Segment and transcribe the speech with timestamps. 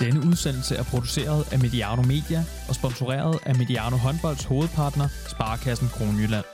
[0.00, 6.44] Denne udsendelse er produceret af Mediano Media og sponsoreret af Mediano Håndbolds hovedpartner, Sparkassen Kronjylland.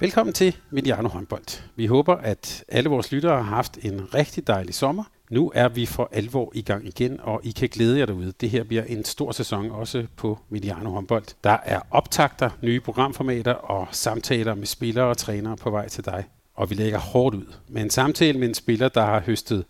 [0.00, 1.62] Velkommen til Mediano Håndbold.
[1.76, 5.04] Vi håber, at alle vores lyttere har haft en rigtig dejlig sommer.
[5.30, 8.32] Nu er vi for alvor i gang igen, og I kan glæde jer derude.
[8.40, 11.24] Det her bliver en stor sæson også på Mediano Håndbold.
[11.44, 16.24] Der er optagter, nye programformater og samtaler med spillere og trænere på vej til dig.
[16.54, 19.64] Og vi lægger hårdt ud med en samtale med en spiller, der har høstet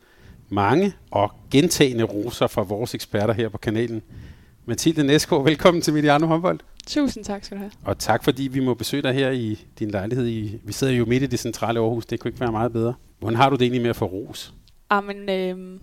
[0.49, 4.03] mange og gentagende roser fra vores eksperter her på kanalen.
[4.67, 6.61] Mathilde Næsko, velkommen til Mediano Håndbold.
[6.87, 7.73] Tusind tak skal du have.
[7.85, 10.27] Og tak fordi vi må besøge dig her i din lejlighed.
[10.27, 12.95] I, vi sidder jo midt i det centrale Aarhus, det kunne ikke være meget bedre.
[13.19, 14.55] Hvordan har du det egentlig med at få ros?
[14.93, 15.81] Jamen, øh,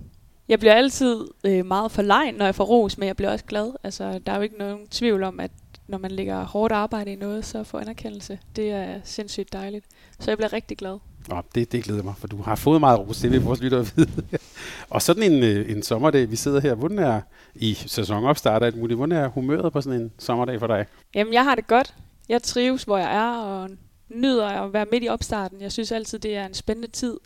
[0.48, 3.72] jeg bliver altid øh, meget forlegen, når jeg får ros, men jeg bliver også glad.
[3.84, 5.52] Altså, der er jo ikke nogen tvivl om, at
[5.92, 8.40] når man lægger hårdt arbejde i noget, så får anerkendelse.
[8.56, 9.86] Det er sindssygt dejligt.
[10.20, 10.98] Så jeg bliver rigtig glad.
[11.30, 13.86] Nå, det, det glæder mig, for du har fået meget ros, det vil vores lyttere
[13.96, 14.10] vide.
[14.90, 17.22] og sådan en, øh, en sommerdag, vi sidder her, hvordan er
[17.56, 20.86] i sæsonopstart alt muligt, hvordan er humøret på sådan en sommerdag for dig?
[21.16, 21.94] Jamen, jeg har det godt.
[22.30, 23.70] Jeg trives, hvor jeg er, og
[24.10, 25.62] nyder at være midt i opstarten.
[25.62, 27.18] Jeg synes altid, det er en spændende tid,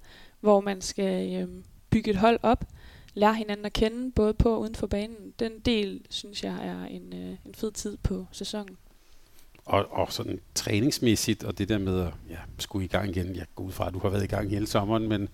[0.41, 1.47] hvor man skal øh,
[1.89, 2.65] bygge et hold op,
[3.15, 5.33] lære hinanden at kende, både på og uden for banen.
[5.39, 8.77] Den del, synes jeg, er en, øh, en fed tid på sæsonen.
[9.65, 13.35] Og, og sådan træningsmæssigt, og det der med at ja, skulle i gang igen.
[13.35, 15.29] Jeg går ud fra, at du har været i gang hele sommeren, men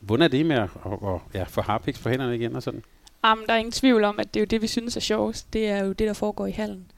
[0.00, 2.82] hvordan er det med at, at, at ja, få harpiks på hænderne igen og sådan?
[3.24, 5.52] Jamen, der er ingen tvivl om, at det er jo det, vi synes er sjovest.
[5.52, 6.90] Det er jo det, der foregår i hallen.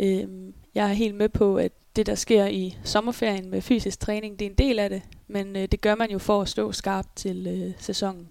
[0.00, 4.38] Øhm, jeg er helt med på, at det, der sker i sommerferien med fysisk træning,
[4.38, 5.02] det er en del af det.
[5.28, 8.28] Men øh, det gør man jo for at stå skarpt til øh, sæsonen.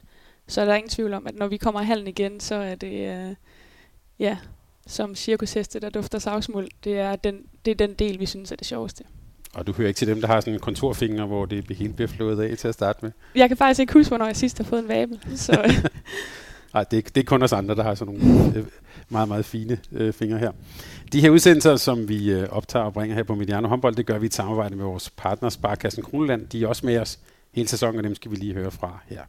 [0.50, 2.76] Så er der ingen tvivl om, at når vi kommer i hallen igen, så er
[2.76, 3.36] det, øh,
[4.20, 4.38] ja,
[4.88, 6.70] som cirkusheste, der dufter savsmuld.
[6.84, 9.04] Det er, den, det er den del, vi synes er det sjoveste.
[9.54, 12.08] Og du hører ikke til dem, der har sådan en kontorfinger, hvor det hele bliver
[12.08, 13.12] flået af til at starte med?
[13.36, 15.20] Jeg kan faktisk ikke huske, hvornår jeg sidst har fået en vabel.
[15.36, 15.82] Så.
[16.74, 18.66] Nej, det, det er kun os andre, der har sådan nogle øh,
[19.10, 20.52] meget, meget fine øh, fingre her.
[21.14, 24.18] De her udsendelser, som vi øh, optager og bringer her på Mediano Håndbold, det gør
[24.18, 26.48] vi i samarbejde med vores partner Sparkassen Kroneland.
[26.48, 27.20] De er også med os
[27.52, 29.22] hele sæsonen, og dem skal vi lige høre fra her.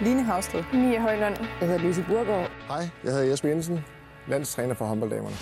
[0.00, 0.64] Line Havsted.
[0.72, 1.36] Mia Højlund.
[1.60, 2.50] Jeg hedder Lise Burgaard.
[2.68, 3.84] Hej, jeg hedder Jesper Jensen,
[4.28, 5.36] landstræner for håndbolddamerne.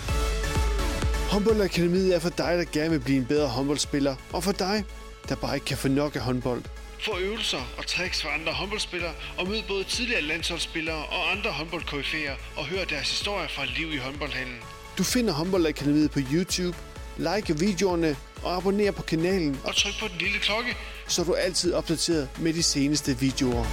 [1.31, 4.85] Håndboldakademiet er for dig, der gerne vil blive en bedre håndboldspiller, og for dig,
[5.29, 6.61] der bare ikke kan få nok af håndbold.
[7.05, 12.33] Få øvelser og tricks fra andre håndboldspillere, og mød både tidligere landsholdsspillere og andre håndboldkoryfæer,
[12.57, 14.55] og hør deres historier fra liv i håndboldhallen.
[14.97, 16.77] Du finder Håndboldakademiet på YouTube,
[17.17, 21.37] like videoerne og abonner på kanalen, og tryk på den lille klokke, så du er
[21.37, 23.65] altid opdateret med de seneste videoer.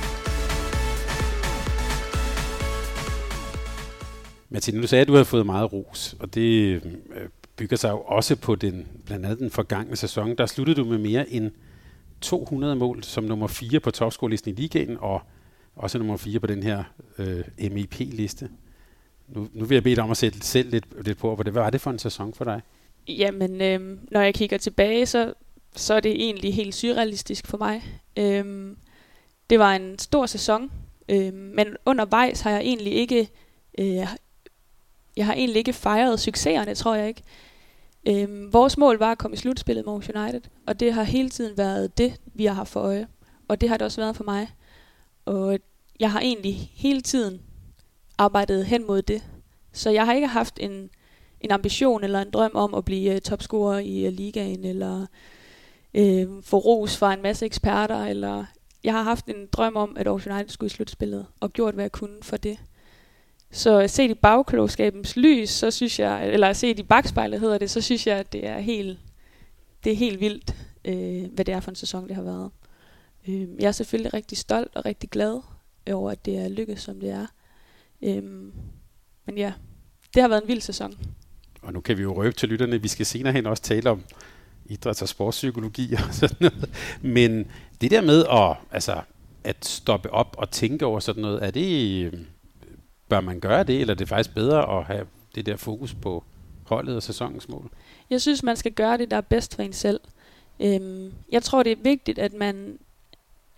[4.54, 6.82] Martin, du sagde, at du har fået meget ros, og det øh,
[7.56, 10.36] bygger sig jo også på den, blandt andet den forgangne sæson.
[10.36, 11.50] Der sluttede du med mere end
[12.20, 15.22] 200 mål som nummer 4 på topscorelisten i ligaen, og
[15.76, 16.84] også nummer 4 på den her
[17.18, 18.48] øh, MEP-liste.
[19.28, 21.70] Nu, nu vil jeg bede dig om at sætte selv lidt, lidt på, hvad var
[21.70, 22.60] det for en sæson for dig?
[23.08, 25.34] Jamen, øh, når jeg kigger tilbage, så,
[25.76, 27.82] så er det egentlig helt surrealistisk for mig.
[28.16, 28.76] Øh,
[29.50, 30.70] det var en stor sæson,
[31.08, 33.28] øh, men undervejs har jeg egentlig ikke
[33.78, 34.06] øh,
[35.16, 37.22] jeg har egentlig ikke fejret succeserne, tror jeg ikke.
[38.08, 41.58] Øhm, vores mål var at komme i slutspillet med United, og det har hele tiden
[41.58, 43.06] været det, vi har haft for øje.
[43.48, 44.48] Og det har det også været for mig.
[45.24, 45.58] Og
[46.00, 47.40] jeg har egentlig hele tiden
[48.18, 49.22] arbejdet hen mod det.
[49.72, 50.90] Så jeg har ikke haft en,
[51.40, 55.06] en ambition eller en drøm om at blive uh, topscorer i uh, ligaen, eller
[55.98, 58.44] uh, få ros fra en masse eksperter, eller
[58.84, 61.84] jeg har haft en drøm om, at Aarhus United skulle i slutspillet, og gjort, hvad
[61.84, 62.58] jeg kunne for det.
[63.54, 67.80] Så set i bagklogskabens lys, så synes jeg, eller set i bagspejlet hedder det, så
[67.80, 68.98] synes jeg, at det er helt,
[69.84, 72.50] det er helt vildt, øh, hvad det er for en sæson, det har været.
[73.28, 75.40] Øh, jeg er selvfølgelig rigtig stolt og rigtig glad
[75.90, 77.26] over, at det er lykkedes, som det er.
[78.02, 78.22] Øh,
[79.26, 79.52] men ja,
[80.14, 80.94] det har været en vild sæson.
[81.62, 84.02] Og nu kan vi jo røbe til lytterne, vi skal senere hen også tale om
[84.70, 86.70] idræts- og sportspsykologi og sådan noget.
[87.02, 87.46] Men
[87.80, 89.00] det der med at, altså,
[89.44, 92.26] at stoppe op og tænke over sådan noget, er det øhm,
[93.14, 96.24] Bør man gøre det, eller er det faktisk bedre at have det der fokus på
[96.64, 97.70] holdet og sæsonens mål?
[98.10, 100.00] Jeg synes, man skal gøre det, der er bedst for en selv.
[100.60, 102.78] Øhm, jeg tror, det er vigtigt, at man,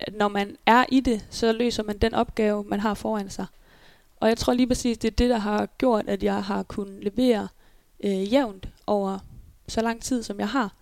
[0.00, 3.46] at når man er i det, så løser man den opgave, man har foran sig.
[4.20, 7.04] Og jeg tror lige præcis, det er det, der har gjort, at jeg har kunnet
[7.04, 7.48] levere
[8.04, 9.18] øh, jævnt over
[9.68, 10.74] så lang tid, som jeg har.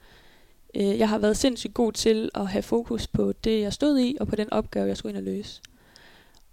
[0.74, 4.16] Øh, jeg har været sindssygt god til at have fokus på det, jeg stod i,
[4.20, 5.60] og på den opgave, jeg skulle ind og løse.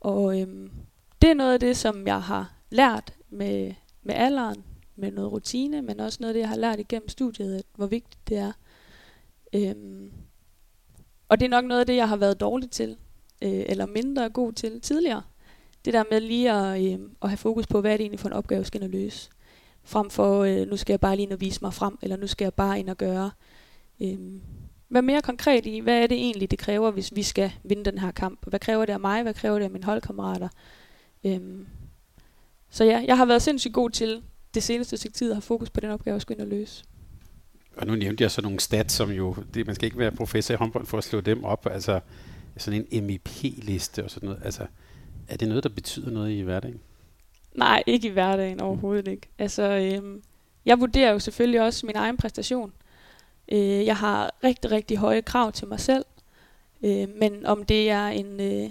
[0.01, 0.71] Og øhm,
[1.21, 3.73] det er noget af det, som jeg har lært med,
[4.03, 4.63] med alderen,
[4.95, 7.87] med noget rutine, men også noget af det, jeg har lært igennem studiet, at hvor
[7.87, 8.51] vigtigt det er.
[9.55, 10.11] Øhm,
[11.29, 12.97] og det er nok noget af det, jeg har været dårlig til.
[13.41, 15.21] øh, eller mindre god til tidligere.
[15.85, 18.29] Det der med lige at, øh, at have fokus på, hvad er det egentlig for
[18.29, 19.29] en opgave, jeg skal løse.
[19.83, 22.27] Frem for, øh, nu skal jeg bare lige ind og vise mig frem, eller nu
[22.27, 23.31] skal jeg bare ind og gøre.
[24.01, 24.19] Øh,
[24.93, 27.97] Vær mere konkret i, hvad er det egentlig, det kræver, hvis vi skal vinde den
[27.97, 28.39] her kamp.
[28.47, 29.23] Hvad kræver det af mig?
[29.23, 30.49] Hvad kræver det af mine holdkammerater?
[31.23, 31.67] Øhm,
[32.69, 34.21] så ja, jeg har været sindssygt god til
[34.53, 36.83] det seneste stykke tid at have fokus på den opgave, jeg skulle ind og løse.
[37.77, 40.53] Og nu nævnte jeg så nogle stats, som jo, det, man skal ikke være professor
[40.53, 41.99] i håndbold for at slå dem op, altså
[42.57, 44.41] sådan en MEP-liste og sådan noget.
[44.45, 44.65] Altså,
[45.27, 46.79] er det noget, der betyder noget i hverdagen?
[47.55, 49.27] Nej, ikke i hverdagen overhovedet ikke.
[49.39, 50.21] Altså, øhm,
[50.65, 52.73] jeg vurderer jo selvfølgelig også min egen præstation.
[53.51, 56.05] Øh, jeg har rigtig, rigtig høje krav til mig selv.
[56.83, 58.69] Øh, men om det er en, øh,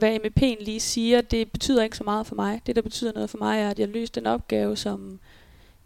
[0.00, 2.60] hvad MEP'en lige siger, det betyder ikke så meget for mig.
[2.66, 5.20] Det, der betyder noget for mig, er, at jeg løste den opgave, som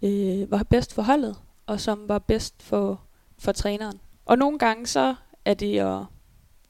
[0.03, 3.01] øh, var bedst for holdet, og som var bedst for,
[3.39, 4.01] for træneren.
[4.25, 5.15] Og nogle gange så
[5.45, 6.05] er det at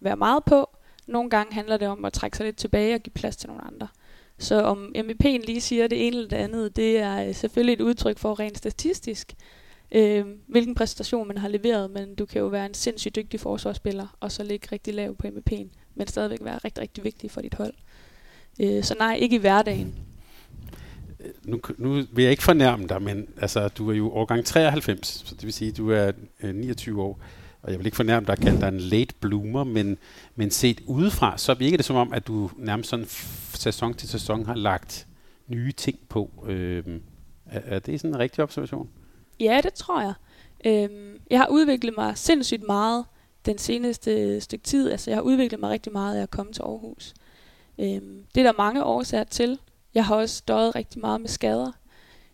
[0.00, 0.68] være meget på.
[1.06, 3.64] Nogle gange handler det om at trække sig lidt tilbage og give plads til nogle
[3.64, 3.88] andre.
[4.38, 7.80] Så om MEP'en lige siger det ene eller det andet, det er øh, selvfølgelig et
[7.80, 9.34] udtryk for rent statistisk,
[9.92, 14.16] øh, hvilken præstation man har leveret, men du kan jo være en sindssygt dygtig forsvarsspiller,
[14.20, 17.54] og så ligge rigtig lav på MVP'en, men stadigvæk være rigtig, rigtig vigtig for dit
[17.54, 17.74] hold.
[18.60, 19.94] Øh, så nej, ikke i hverdagen.
[21.20, 25.22] Øh, nu, nu vil jeg ikke fornærme dig, men altså, du er jo årgang 93,
[25.26, 26.12] så det vil sige, at du er
[26.42, 27.20] øh, 29 år,
[27.62, 29.98] og jeg vil ikke fornærme dig at kalde dig en late bloomer, men,
[30.36, 33.06] men set udefra, så virker det som om, at du nærmest sådan
[33.54, 35.06] sæson til sæson har lagt
[35.48, 36.30] nye ting på.
[36.46, 36.84] Øh,
[37.46, 38.88] er, er det sådan en rigtig observation?
[39.40, 40.14] Ja, det tror jeg.
[40.64, 43.04] Øhm, jeg har udviklet mig sindssygt meget
[43.46, 44.90] den seneste stykke tid.
[44.90, 47.14] Altså, jeg har udviklet mig rigtig meget af at komme til Aarhus.
[47.78, 49.58] Øhm, det er der mange årsager til.
[49.94, 51.72] Jeg har også døjet rigtig meget med skader.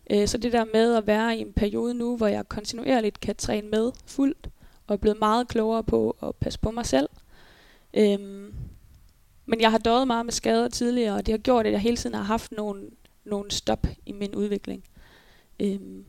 [0.09, 3.35] Øh, så det der med at være i en periode nu, hvor jeg kontinuerligt kan
[3.35, 4.49] træne med fuldt,
[4.87, 7.09] og er blevet meget klogere på at passe på mig selv.
[7.93, 8.53] Øhm,
[9.45, 11.97] men jeg har døjet meget med skader tidligere, og det har gjort, at jeg hele
[11.97, 12.89] tiden har haft nogle,
[13.25, 14.83] nogle stop i min udvikling.
[15.59, 16.05] Øhm,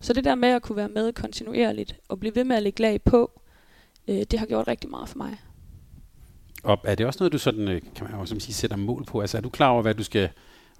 [0.00, 2.82] så det der med at kunne være med kontinuerligt og blive ved med at lægge
[2.82, 3.40] lag på,
[4.08, 5.36] øh, det har gjort rigtig meget for mig.
[6.64, 9.04] Og er det også noget, du sådan, øh, kan man jo som sige, sætter mål
[9.04, 9.20] på?
[9.20, 10.28] Altså er du klar over, hvad du skal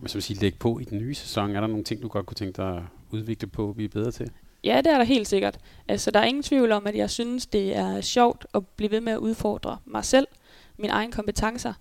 [0.07, 1.57] som sige, lægge på i den nye sæson?
[1.57, 4.11] Er der nogle ting, du godt kunne tænke dig at udvikle på og blive bedre
[4.11, 4.31] til?
[4.65, 5.59] Ja, det er der helt sikkert.
[5.89, 9.01] Altså, der er ingen tvivl om, at jeg synes, det er sjovt at blive ved
[9.01, 10.27] med at udfordre mig selv,
[10.79, 11.73] mine egne kompetencer.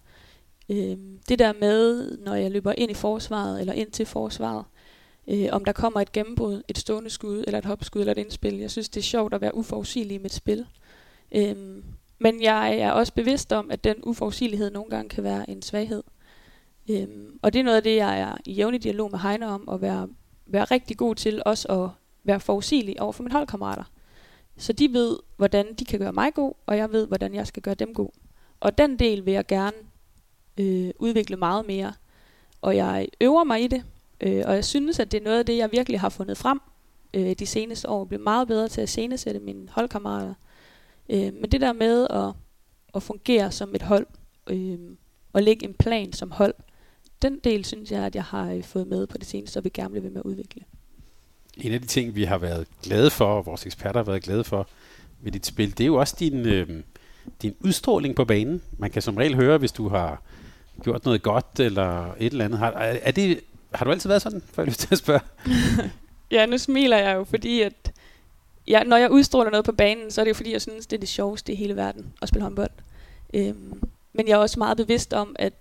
[0.70, 0.98] Øh,
[1.30, 4.66] det der med, når jeg løber ind i forsvaret eller ind til forsvaret,
[5.28, 8.58] øh, om der kommer et gennembrud, et stående skud, eller et hopskud, eller et indspil.
[8.58, 10.66] Jeg synes, det er sjovt at være uforudsigelig i mit spil.
[11.34, 11.84] Øhm,
[12.20, 16.04] men jeg er også bevidst om, at den uforudsigelighed nogle gange kan være en svaghed.
[16.90, 19.70] Øhm, og det er noget af det, jeg er i jævnlig dialog med Heine om,
[19.70, 20.08] at være,
[20.46, 21.90] være rigtig god til også at
[22.24, 23.84] være forudsigelig over for mine holdkammerater.
[24.58, 27.64] Så de ved, hvordan de kan gøre mig god, og jeg ved, hvordan jeg skal
[27.64, 28.10] gøre dem god.
[28.60, 29.78] Og den del vil jeg gerne
[30.60, 31.94] øh, udvikle meget mere.
[32.62, 33.84] Og jeg øver mig i det,
[34.24, 36.62] Øh, og jeg synes, at det er noget af det, jeg virkelig har fundet frem
[37.14, 38.06] øh, de seneste år.
[38.06, 40.34] blev meget bedre til at scenesætte mine holdkammerater.
[41.10, 42.34] Øh, men det der med at,
[42.96, 44.06] at fungere som et hold,
[44.50, 44.80] øh,
[45.34, 46.54] og lægge en plan som hold,
[47.22, 49.70] den del synes jeg, at jeg har øh, fået med på det seneste, og vi
[49.70, 50.62] gerne vil med at udvikle.
[51.58, 54.44] En af de ting, vi har været glade for, og vores eksperter har været glade
[54.44, 54.68] for
[55.22, 56.84] ved dit spil, det er jo også din, øh,
[57.42, 58.62] din udstråling på banen.
[58.78, 60.22] Man kan som regel høre, hvis du har
[60.84, 62.60] gjort noget godt, eller et eller andet.
[62.60, 63.40] Har, er det
[63.76, 65.22] har du altid været sådan, får jeg lyst til at spørge?
[66.32, 67.92] ja, nu smiler jeg jo, fordi at
[68.68, 70.98] jeg, når jeg udstråler noget på banen, så er det jo fordi, jeg synes, det
[70.98, 72.72] er det sjoveste i hele verden at spille håndbold.
[73.34, 73.82] Øhm,
[74.14, 75.54] men jeg er også meget bevidst om, at,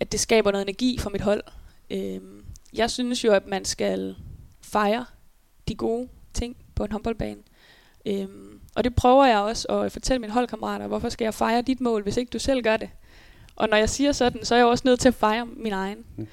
[0.00, 1.42] at det skaber noget energi for mit hold.
[1.90, 4.16] Øhm, jeg synes jo, at man skal
[4.60, 5.04] fejre
[5.68, 7.40] de gode ting på en håndboldbane.
[8.06, 11.80] Øhm, og det prøver jeg også at fortælle mine holdkammerater, hvorfor skal jeg fejre dit
[11.80, 12.90] mål, hvis ikke du selv gør det?
[13.56, 16.04] Og når jeg siger sådan, så er jeg også nødt til at fejre min egen.
[16.16, 16.26] Mm.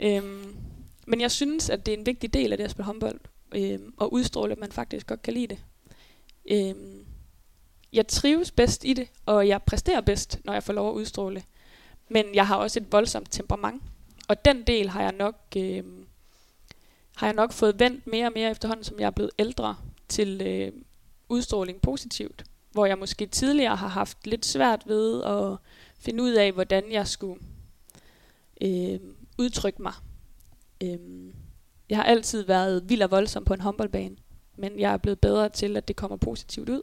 [0.00, 0.56] Øhm,
[1.06, 3.20] men jeg synes, at det er en vigtig del af det at spille håndbold,
[3.54, 5.58] øh, og udstråle, at man faktisk godt kan lide det.
[6.50, 6.74] Øh,
[7.92, 11.42] jeg trives bedst i det, og jeg præsterer bedst, når jeg får lov at udstråle.
[12.08, 13.82] Men jeg har også et voldsomt temperament,
[14.28, 15.84] og den del har jeg nok, øh,
[17.16, 19.76] har jeg nok fået vendt mere og mere efterhånden, som jeg er blevet ældre,
[20.08, 20.72] til øh,
[21.28, 22.44] udstråling positivt.
[22.72, 25.56] Hvor jeg måske tidligere har haft lidt svært ved at
[25.98, 27.40] finde ud af, hvordan jeg skulle
[28.60, 29.00] øh,
[29.38, 29.92] udtrykke mig.
[30.82, 30.98] Øh,
[31.90, 34.16] jeg har altid været vild og voldsom på en håndboldbane,
[34.56, 36.82] men jeg er blevet bedre til, at det kommer positivt ud.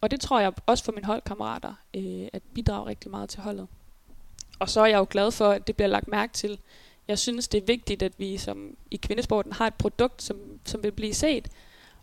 [0.00, 3.66] Og det tror jeg også for mine holdkammerater, øh, at bidrage rigtig meget til holdet.
[4.58, 6.58] Og så er jeg jo glad for, at det bliver lagt mærke til.
[7.08, 10.82] Jeg synes, det er vigtigt, at vi som i kvindesporten har et produkt, som, som
[10.82, 11.48] vil blive set.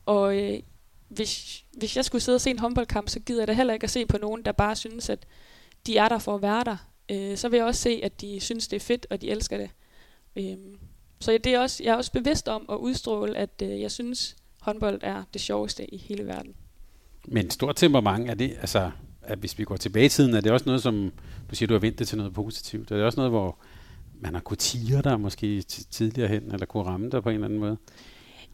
[0.05, 0.59] Og øh,
[1.07, 3.83] hvis, hvis jeg skulle sidde og se en håndboldkamp, så gider jeg da heller ikke
[3.83, 5.25] at se på nogen, der bare synes, at
[5.87, 6.77] de er der for at være der,
[7.11, 9.57] øh, så vil jeg også se, at de synes, det er fedt, og de elsker
[9.57, 9.69] det.
[10.35, 10.57] Øh,
[11.21, 14.35] så det er også, jeg er også bevidst om at udstråle, at øh, jeg synes,
[14.61, 16.53] håndbold er det sjoveste i hele verden.
[17.27, 20.51] Men stort temperament, er det, altså, at hvis vi går tilbage i tiden, er det
[20.51, 21.11] også noget, som
[21.49, 22.91] du siger, du har vendt det til noget positivt?
[22.91, 23.57] Er det også noget, hvor
[24.21, 27.45] man har kunnet tire dig måske tidligere hen, eller kunne ramme dig på en eller
[27.45, 27.77] anden måde?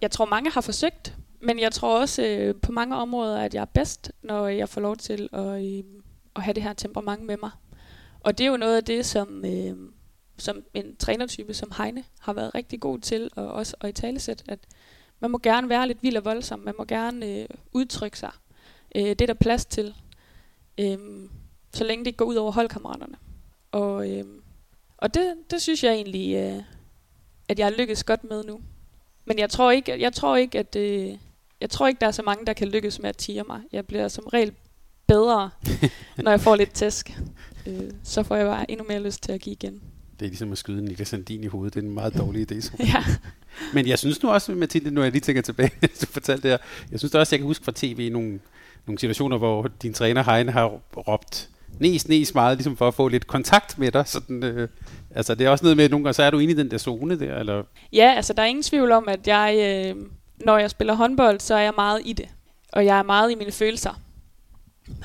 [0.01, 3.61] Jeg tror, mange har forsøgt, men jeg tror også øh, på mange områder, at jeg
[3.61, 5.83] er bedst, når jeg får lov til at, øh,
[6.35, 7.51] at have det her temperament med mig.
[8.19, 9.75] Og det er jo noget af det, som, øh,
[10.37, 14.43] som en trænertype som Heine har været rigtig god til, og også at i talesæt,
[14.47, 14.59] at
[15.19, 18.31] man må gerne være lidt vild og voldsom, man må gerne øh, udtrykke sig.
[18.95, 19.93] Øh, det er der plads til,
[20.77, 20.97] øh,
[21.73, 23.17] så længe det ikke går ud over holdkammeraterne.
[23.71, 24.25] Og, øh,
[24.97, 26.63] og det, det synes jeg egentlig, øh,
[27.49, 28.59] at jeg har lykkes godt med nu.
[29.25, 31.17] Men jeg tror ikke, jeg tror ikke at øh,
[31.61, 33.61] jeg tror ikke, der er så mange, der kan lykkes med at tire mig.
[33.71, 34.53] Jeg bliver som regel
[35.07, 35.49] bedre,
[36.23, 37.19] når jeg får lidt tæsk.
[37.67, 39.81] Øh, så får jeg bare endnu mere lyst til at give igen.
[40.19, 41.73] Det er ligesom at skyde Niklas Sandin i hovedet.
[41.73, 42.71] Det er en meget dårlig idé.
[42.93, 43.03] ja.
[43.73, 45.71] Men jeg synes nu også, Mathilde, nu jeg lige tænker tilbage,
[46.01, 46.57] du fortalte det her.
[46.91, 48.39] Jeg synes også, jeg kan huske fra tv nogle,
[48.85, 53.07] nogle situationer, hvor din træner Heine har råbt næs, næs meget, ligesom for at få
[53.07, 54.07] lidt kontakt med dig.
[54.07, 54.69] Sådan, øh,
[55.15, 56.71] altså det er også noget med, at nogle gange, så er du inde i den
[56.71, 57.63] der zone der, eller?
[57.93, 59.95] Ja, altså der er ingen tvivl om, at jeg, øh,
[60.37, 62.27] når jeg spiller håndbold, så er jeg meget i det.
[62.73, 64.01] Og jeg er meget i mine følelser.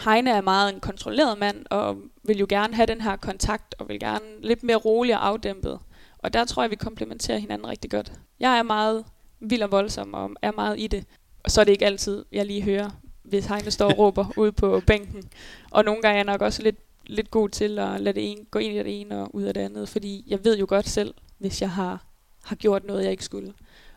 [0.04, 3.88] Heine er meget en kontrolleret mand, og vil jo gerne have den her kontakt, og
[3.88, 5.78] vil gerne lidt mere rolig og afdæmpet.
[6.18, 8.12] Og der tror jeg, vi komplementerer hinanden rigtig godt.
[8.40, 9.04] Jeg er meget
[9.40, 11.04] vild og voldsom, og er meget i det.
[11.44, 12.90] Og så er det ikke altid, jeg lige hører,
[13.22, 15.22] hvis Heine står og råber ude på bænken.
[15.70, 18.44] Og nogle gange er jeg nok også lidt, lidt god til at lade det ene,
[18.50, 20.88] gå ind i det ene og ud af det andet, fordi jeg ved jo godt
[20.88, 22.04] selv, hvis jeg har,
[22.44, 23.52] har gjort noget, jeg ikke skulle.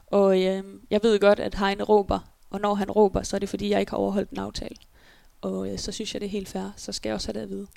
[0.08, 3.50] Og øh, jeg ved godt, at Heine råber, og når han råber, så er det
[3.50, 4.76] fordi, jeg ikke har overholdt en aftale.
[5.46, 7.44] Og øh, så synes jeg, det er helt fair, så skal jeg også have det
[7.44, 7.68] at vide.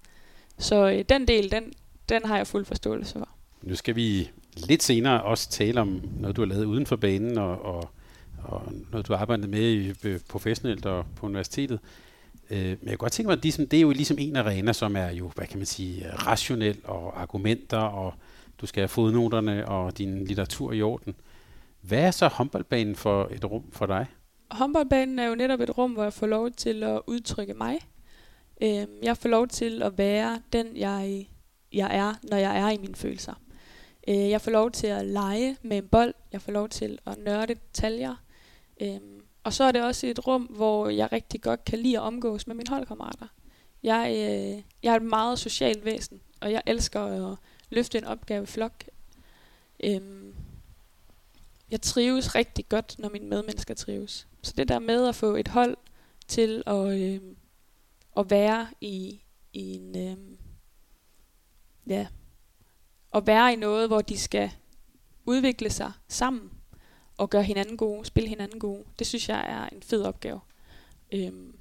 [0.59, 1.73] Så øh, den del, den,
[2.09, 3.29] den har jeg fuld forståelse for.
[3.63, 7.39] Nu skal vi lidt senere også tale om noget, du har lavet uden for banen,
[7.39, 7.91] og, og,
[8.45, 11.79] og noget, du har arbejdet med i, øh, professionelt og på universitetet.
[12.51, 14.73] Øh, men jeg kunne godt tænke mig, at ligesom, det er jo ligesom en arena,
[14.73, 18.15] som er jo, hvad kan man sige, rationel og argumenter, og
[18.61, 21.15] du skal have fodnoterne og din litteratur i orden.
[21.81, 24.07] Hvad er så håndboldbanen for et rum for dig?
[24.51, 27.79] Håndboldbanen er jo netop et rum, hvor jeg får lov til at udtrykke mig.
[28.63, 31.29] Øh, jeg får lov til at være den, jeg,
[31.73, 33.35] jeg er, når jeg er i mine følelser.
[34.09, 36.15] Øh, jeg får lov til at lege med en bold.
[36.33, 38.15] Jeg får lov til at nørde detaljer.
[38.81, 39.01] Øh,
[39.45, 42.47] og så er det også et rum, hvor jeg rigtig godt kan lide at omgås
[42.47, 43.27] med mine holdkammerater.
[43.83, 47.37] Jeg, øh, jeg er et meget socialt væsen, og jeg elsker at
[47.71, 48.85] løfte en opgave i flok.
[49.85, 50.01] Øh,
[51.71, 54.29] jeg trives rigtig godt, når mine medmennesker trives.
[54.43, 55.77] Så det der med at få et hold
[56.29, 57.21] til at, øh,
[58.17, 59.21] at være i,
[59.53, 59.97] i en...
[59.97, 60.17] Øh,
[61.87, 62.07] ja,
[63.15, 64.51] at være i noget, hvor de skal
[65.25, 66.51] udvikle sig sammen
[67.17, 68.85] og gøre hinanden gode, spille hinanden gode.
[68.99, 70.41] Det synes jeg er en fed opgave.
[71.13, 71.57] Øhm,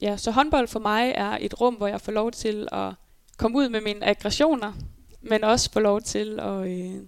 [0.00, 2.94] ja, så håndbold for mig er et rum, hvor jeg får lov til at
[3.36, 4.72] komme ud med mine aggressioner,
[5.20, 7.02] men også få lov til at, øh,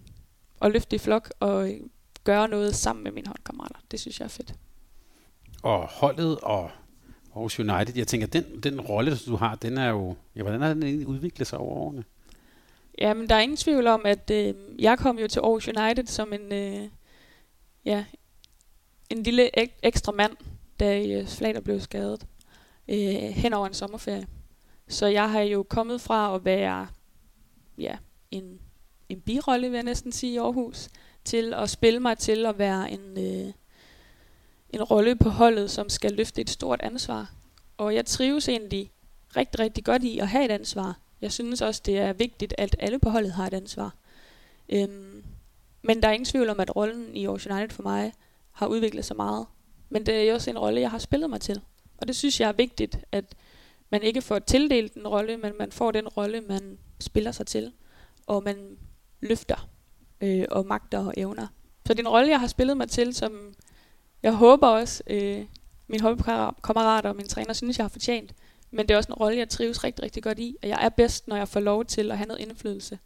[0.62, 1.80] at løfte i flok og øh,
[2.24, 3.78] gøre noget sammen med mine holdkammerater.
[3.90, 4.54] Det synes jeg er fedt.
[5.62, 6.70] Og holdet og
[7.34, 10.74] Aarhus United, jeg tænker, den, den rolle, du har, den er jo, ja, hvordan har
[10.74, 12.04] den egentlig udviklet sig over årene?
[12.98, 16.32] Jamen, der er ingen tvivl om, at øh, jeg kom jo til Aarhus United som
[16.32, 16.88] en, øh,
[17.84, 18.04] ja,
[19.10, 20.36] en lille ek- ekstra mand,
[20.80, 22.26] da øh, Flater blev skadet
[22.88, 24.26] øh, hen over en sommerferie.
[24.88, 26.86] Så jeg har jo kommet fra at være
[27.78, 27.96] ja,
[28.30, 28.60] en,
[29.08, 30.88] en birolle, vil jeg næsten sige, i Aarhus,
[31.28, 33.52] til at spille mig til at være en, øh,
[34.70, 37.32] en rolle på holdet, som skal løfte et stort ansvar.
[37.76, 38.90] Og jeg trives egentlig
[39.36, 40.98] rigtig, rigtig godt i at have et ansvar.
[41.20, 43.94] Jeg synes også, det er vigtigt, at alle på holdet har et ansvar.
[44.68, 45.24] Øhm,
[45.82, 48.12] men der er ingen tvivl om, at rollen i Aarhus United for mig
[48.52, 49.46] har udviklet sig meget.
[49.88, 51.60] Men det er jo også en rolle, jeg har spillet mig til.
[51.98, 53.24] Og det synes jeg er vigtigt, at
[53.90, 57.72] man ikke får tildelt en rolle, men man får den rolle, man spiller sig til.
[58.26, 58.78] Og man
[59.20, 59.68] løfter
[60.20, 61.46] øh, og magter og evner.
[61.86, 63.54] Så det er en rolle, jeg har spillet mig til, som
[64.22, 65.44] jeg håber også, øh,
[65.88, 68.34] mine holdkammerater og mine træner synes, jeg har fortjent.
[68.70, 70.56] Men det er også en rolle, jeg trives rigtig, rigtig godt i.
[70.62, 72.98] Og jeg er bedst, når jeg får lov til at have noget indflydelse.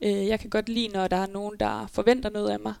[0.00, 2.74] Øh, jeg kan godt lide, når der er nogen, der forventer noget af mig.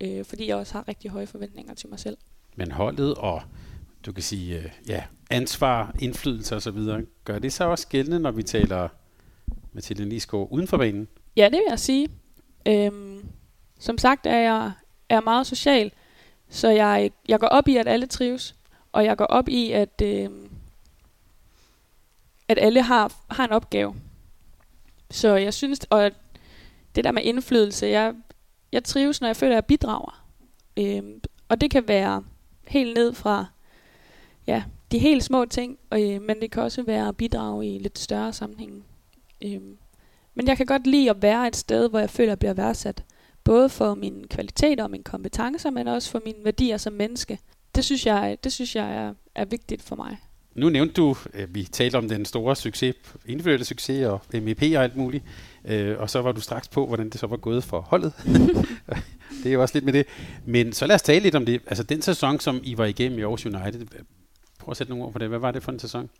[0.00, 2.16] Øh, fordi jeg også har rigtig høje forventninger til mig selv.
[2.56, 3.42] Men holdet og
[4.06, 6.78] du kan sige, øh, ja, ansvar, indflydelse osv.,
[7.24, 8.88] gør det så også gældende, når vi taler
[9.72, 11.08] Mathilde Nisgaard uden for banen?
[11.36, 12.08] Ja, det vil jeg sige.
[12.68, 13.21] Øhm,
[13.82, 14.72] som sagt er jeg
[15.08, 15.92] er meget social,
[16.48, 18.54] så jeg, jeg går op i, at alle trives,
[18.92, 20.30] og jeg går op i, at, øh,
[22.48, 23.94] at alle har, har en opgave.
[25.10, 26.10] Så jeg synes, og
[26.94, 28.14] det der med indflydelse, jeg,
[28.72, 30.26] jeg trives, når jeg føler, at jeg bidrager.
[30.76, 31.02] Øh,
[31.48, 32.24] og det kan være
[32.68, 33.46] helt ned fra
[34.46, 37.78] ja, de helt små ting, og, øh, men det kan også være at bidrage i
[37.78, 38.84] lidt større sammenhæng.
[39.44, 39.60] Øh,
[40.34, 42.54] men jeg kan godt lide at være et sted, hvor jeg føler, at jeg bliver
[42.54, 43.04] værdsat.
[43.44, 47.38] Både for mine kvaliteter og mine kompetencer, men også for mine værdier som menneske.
[47.74, 50.18] Det synes jeg, det synes jeg er, er vigtigt for mig.
[50.54, 52.94] Nu nævnte du, at vi talte om den store succes,
[53.26, 55.24] individuelle succes og MVP og alt muligt.
[55.64, 58.12] Øh, og så var du straks på, hvordan det så var gået for holdet.
[59.42, 60.06] det er jo også lidt med det.
[60.44, 61.60] Men så lad os tale lidt om det.
[61.66, 63.86] Altså den sæson, som I var igennem i Aarhus United.
[64.58, 65.28] Prøv at sætte nogle ord på det.
[65.28, 66.10] Hvad var det for en sæson?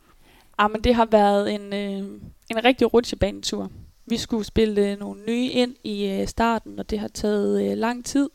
[0.57, 3.71] Ah, men det har været en, øh, en rigtig rutsjebanetur.
[4.05, 7.77] Vi skulle spille øh, nogle nye ind i øh, starten, og det har taget øh,
[7.77, 8.29] lang tid.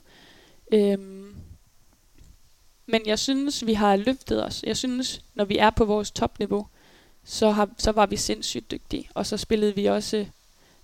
[0.73, 1.35] Øhm,
[2.87, 4.63] men jeg synes, vi har løftet os.
[4.63, 6.67] Jeg synes, når vi er på vores topniveau,
[7.25, 9.09] så, har, så var vi sindssygt dygtige.
[9.15, 10.27] Og så spillede vi også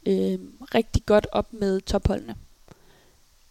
[0.07, 0.39] øh,
[0.75, 2.37] rigtig godt op med topholdene.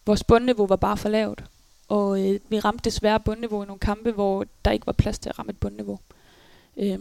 [0.06, 1.44] Vores bundniveau var bare for lavt.
[1.88, 5.30] Og øh, vi ramte desværre bundniveau i nogle kampe, hvor der ikke var plads til
[5.30, 6.00] at ramme et bundniveau.
[6.78, 7.00] Øh,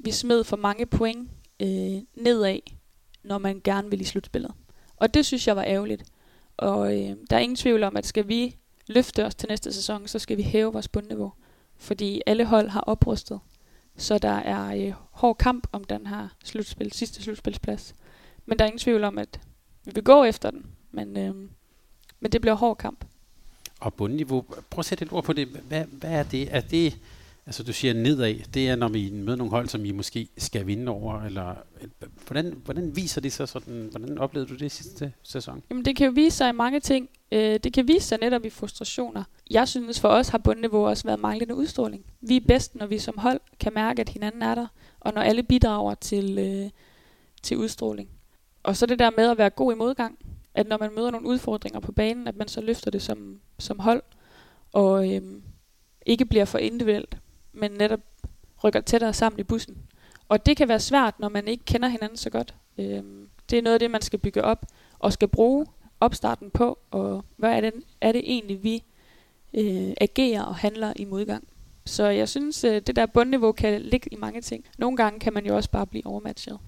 [0.00, 2.58] vi smed for mange point øh, nedad,
[3.24, 4.52] når man gerne vil i slutspillet.
[4.96, 6.04] Og det synes jeg var ærgerligt.
[6.56, 10.08] Og øh, der er ingen tvivl om, at skal vi løfte os til næste sæson,
[10.08, 11.32] så skal vi hæve vores bundniveau.
[11.76, 13.40] Fordi alle hold har oprustet.
[13.96, 17.94] Så der er øh, hård kamp om den her slutspil, sidste slutspilsplads.
[18.46, 19.40] Men der er ingen tvivl om, at
[19.84, 20.66] vi vil gå efter den.
[20.90, 21.34] Men, øh,
[22.20, 23.04] men det bliver hård kamp.
[23.80, 25.48] Og bundniveau, prøv at sætte et ord på det.
[25.48, 26.54] Hvad, hvad er det?
[26.54, 26.98] Er det,
[27.46, 30.66] altså du siger nedad, det er når vi møder nogle hold, som I måske skal
[30.66, 31.54] vinde over, eller
[32.26, 35.62] hvordan, hvordan viser det sig sådan, hvordan oplevede du det sidste sæson?
[35.70, 37.08] Jamen det kan jo vise sig i mange ting.
[37.32, 39.24] Øh, det kan vise sig netop i frustrationer.
[39.50, 42.04] Jeg synes for os har bundniveau også været manglende udstråling.
[42.20, 44.66] Vi er bedst, når vi som hold kan mærke, at hinanden er der,
[45.00, 46.70] og når alle bidrager til, øh,
[47.42, 48.08] til udstråling.
[48.62, 50.18] Og så det der med at være god i modgang.
[50.54, 53.78] At når man møder nogle udfordringer på banen, at man så løfter det som, som
[53.78, 54.02] hold,
[54.72, 55.22] og øh,
[56.06, 57.16] ikke bliver for individuelt,
[57.52, 58.00] men netop
[58.64, 59.76] rykker tættere sammen i bussen.
[60.28, 62.54] Og det kan være svært, når man ikke kender hinanden så godt.
[62.78, 63.02] Øh,
[63.50, 64.66] det er noget af det, man skal bygge op,
[64.98, 65.66] og skal bruge
[66.00, 68.82] opstarten på, og hvad er det, er det egentlig, vi
[69.54, 71.48] øh, agerer og handler i modgang.
[71.84, 74.64] Så jeg synes, øh, det der bundniveau kan ligge i mange ting.
[74.78, 76.58] Nogle gange kan man jo også bare blive overmatchet.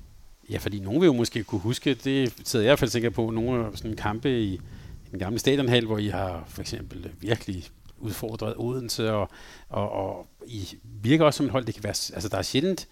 [0.50, 3.10] Ja, fordi nogen vil jo måske kunne huske, det sidder jeg i hvert fald sikker
[3.10, 7.10] på, nogle af sådan kampe i, i den gamle stadionhal, hvor I har for eksempel
[7.20, 7.64] virkelig
[8.04, 9.28] udfordret Odense, og,
[9.68, 12.88] og, og I virker også som et hold, det kan være, altså der er sjældent,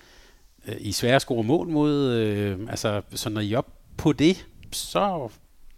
[0.69, 4.47] øh, I svære score mål mod, øh, altså så når I er op på det,
[4.73, 5.29] så,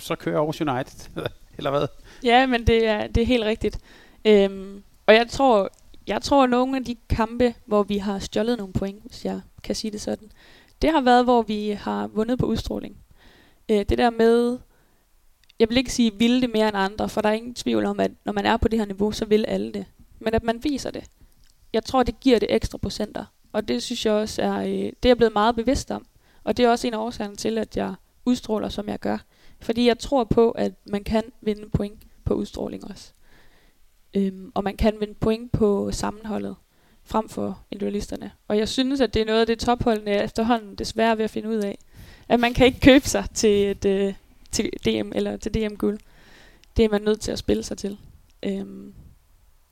[0.01, 1.11] så kører Aarhus United,
[1.59, 1.87] eller hvad?
[2.25, 3.79] Ja, men det er, det er helt rigtigt.
[4.25, 5.71] Øhm, og jeg tror,
[6.07, 9.41] jeg tror, at nogle af de kampe, hvor vi har stjålet nogle point, hvis jeg
[9.63, 10.31] kan sige det sådan,
[10.83, 12.97] det har været, hvor vi har vundet på udstråling.
[13.69, 14.59] Øh, det der med,
[15.61, 18.01] jeg vil ikke sige, ville det mere end andre, for der er ingen tvivl om,
[18.01, 19.87] at når man er på det her niveau, så vil alle det.
[20.19, 21.05] Men at man viser det.
[21.73, 23.25] Jeg tror, det giver det ekstra procenter.
[23.53, 26.07] Og det synes jeg også er, øh, det er jeg blevet meget bevidst om.
[26.45, 29.19] Og det er også en af årsagerne til, at jeg udstråler, som jeg gør.
[29.61, 33.13] Fordi jeg tror på, at man kan vinde point på udstråling også.
[34.15, 36.57] Øhm, og man kan vinde point på sammenholdet
[37.05, 38.31] frem for individualisterne.
[38.49, 41.49] Og jeg synes, at det er noget af det topholdene efterhånden desværre ved at finde
[41.49, 41.79] ud af.
[42.29, 44.15] At man kan ikke købe sig til, et, øh,
[44.55, 45.99] til DM eller til DM-guld.
[46.77, 47.99] Det er man nødt til at spille sig til.
[48.43, 48.95] Øhm,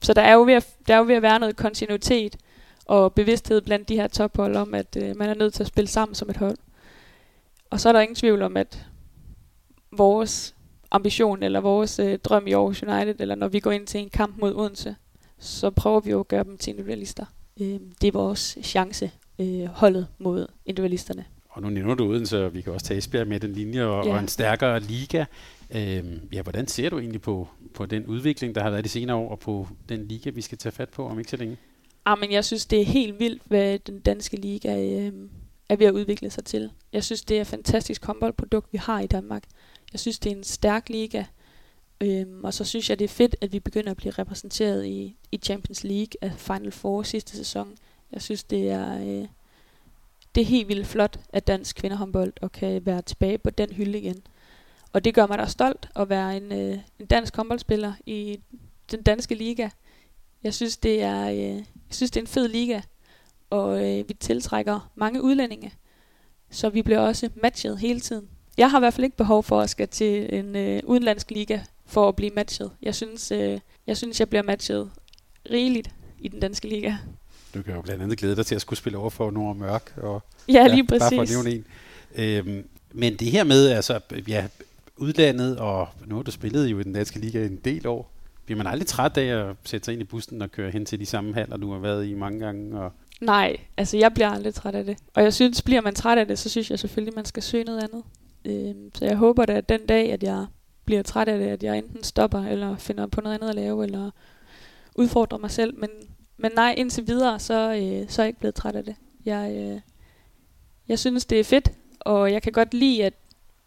[0.03, 2.37] så der er, jo ved at, der er jo ved at være noget kontinuitet
[2.85, 5.89] og bevidsthed blandt de her tophold om, at øh, man er nødt til at spille
[5.89, 6.57] sammen som et hold.
[7.71, 8.87] Og så er der ingen tvivl om, at
[9.93, 10.55] vores
[10.91, 14.11] ambition eller vores øh, drøm i Aarhus United, eller når vi går ind til en
[14.11, 14.97] kamp mod Odense,
[15.39, 17.25] så prøver vi jo at gøre dem til individualister.
[17.61, 21.25] Øh, det er vores chance, øh, holdet mod individualisterne.
[21.53, 24.07] Og nu nævner du uden, så vi kan også tage Esbjerg med den linje og,
[24.07, 24.13] ja.
[24.13, 25.25] og en stærkere liga.
[25.75, 29.17] Øh, ja, hvordan ser du egentlig på, på den udvikling, der har været de senere
[29.17, 31.57] år, og på den liga, vi skal tage fat på om ikke så længe?
[32.05, 35.13] Ah, men jeg synes, det er helt vildt, hvad den danske liga øh,
[35.69, 36.71] er ved at udvikle sig til.
[36.93, 39.43] Jeg synes, det er et fantastisk håndboldprodukt, vi har i Danmark.
[39.93, 41.25] Jeg synes, det er en stærk liga.
[42.01, 45.17] Øhm, og så synes jeg, det er fedt, at vi begynder at blive repræsenteret i,
[45.33, 47.77] i Champions League af Final Four sidste sæson.
[48.13, 49.29] Jeg synes, det er, øh,
[50.35, 53.99] det er helt vildt flot, at dansk kvindehåndbold og kan være tilbage på den hylde
[53.99, 54.23] igen.
[54.93, 58.39] Og det gør mig da stolt at være en, øh, en dansk håndboldspiller i
[58.91, 59.69] den danske liga.
[60.43, 62.81] Jeg synes, det er, øh, jeg synes, det er en fed liga,
[63.51, 65.73] og øh, vi tiltrækker mange udlændinge,
[66.51, 68.29] så vi bliver også matchet hele tiden.
[68.57, 71.61] Jeg har i hvert fald ikke behov for at skal til en øh, udenlandsk liga
[71.87, 72.71] for at blive matchet.
[72.83, 74.91] Jeg synes, øh, jeg synes, jeg bliver matchet
[75.51, 76.95] rigeligt i den danske liga.
[77.55, 79.95] Du kan jo blandt andet glæde dig til at skulle spille over for Nord Mørk.
[79.97, 81.37] Og, Ja, lige Bare for at præcis.
[81.37, 81.65] nævne en.
[82.15, 84.47] Øhm, men det her med, altså, ja,
[84.97, 88.11] udlandet, og nu har du spillet jo i den danske liga en del år.
[88.45, 91.01] Bliver man aldrig træt af at sætte sig ind i bussen og køre hen til
[91.01, 92.81] de samme haller, du har været i mange gange?
[92.81, 94.97] Og Nej, altså jeg bliver aldrig træt af det.
[95.15, 97.65] Og jeg synes, bliver man træt af det, så synes jeg selvfølgelig, man skal søge
[97.65, 98.03] noget andet.
[98.45, 100.47] Øhm, så jeg håber da, at den dag, at jeg
[100.85, 103.85] bliver træt af det, at jeg enten stopper, eller finder på noget andet at lave,
[103.85, 104.11] eller
[104.95, 105.75] udfordrer mig selv.
[105.81, 105.91] Men,
[106.37, 108.97] men nej, indtil videre, så, øh, så er jeg ikke blevet træt af det.
[109.25, 109.81] Jeg, øh,
[110.89, 113.15] jeg synes, det er fedt, og jeg kan godt lide, at,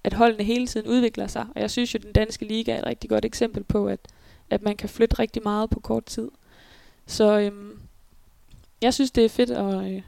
[0.04, 1.46] at holdene hele tiden udvikler sig.
[1.56, 4.00] Og jeg synes jo, den danske liga er et rigtig godt eksempel på, at,
[4.50, 6.32] at man kan flytte rigtig meget på kort tid.
[7.08, 7.80] Så øhm,
[8.82, 10.02] jeg synes, det er fedt, og, øh,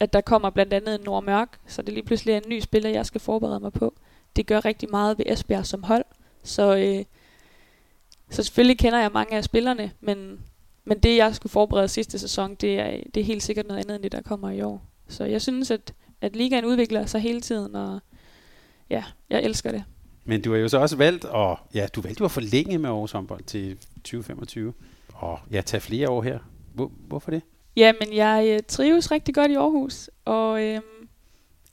[0.00, 2.90] at der kommer blandt andet en Nordmørk, så det lige pludselig er en ny spiller,
[2.90, 3.94] jeg skal forberede mig på.
[4.36, 6.04] Det gør rigtig meget ved Esbjerg som hold,
[6.42, 7.04] så, øh,
[8.30, 10.40] så selvfølgelig kender jeg mange af spillerne, men,
[10.84, 13.94] men det, jeg skulle forberede sidste sæson, det er, det er helt sikkert noget andet
[13.94, 14.82] end det, der kommer i år.
[15.08, 18.00] Så jeg synes, at, at ligaen udvikler sig hele tiden, og
[18.90, 19.84] ja, jeg elsker det.
[20.24, 23.12] Men du har jo så også valgt at, ja, du valgte at forlænge med Aarhus
[23.12, 24.72] håndbold til 2025,
[25.14, 26.38] og ja, tage flere år her.
[26.74, 27.42] Hvor, hvorfor det?
[27.76, 30.80] Ja, men jeg øh, trives rigtig godt i Aarhus, og øh,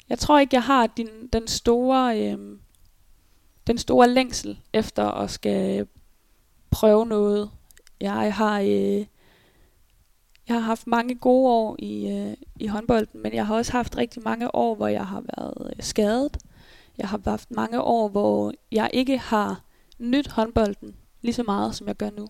[0.10, 2.38] jeg tror ikke, jeg har din, den store øh,
[3.68, 5.88] den store længsel efter at skal
[6.72, 7.50] prøve noget.
[8.02, 9.06] Jeg har øh,
[10.48, 13.98] jeg har haft mange gode år i, øh, i håndbolden, men jeg har også haft
[13.98, 16.38] rigtig mange år, hvor jeg har været øh, skadet.
[16.98, 19.62] Jeg har haft mange år, hvor jeg ikke har
[20.00, 22.28] nyt håndbolden lige så meget, som jeg gør nu.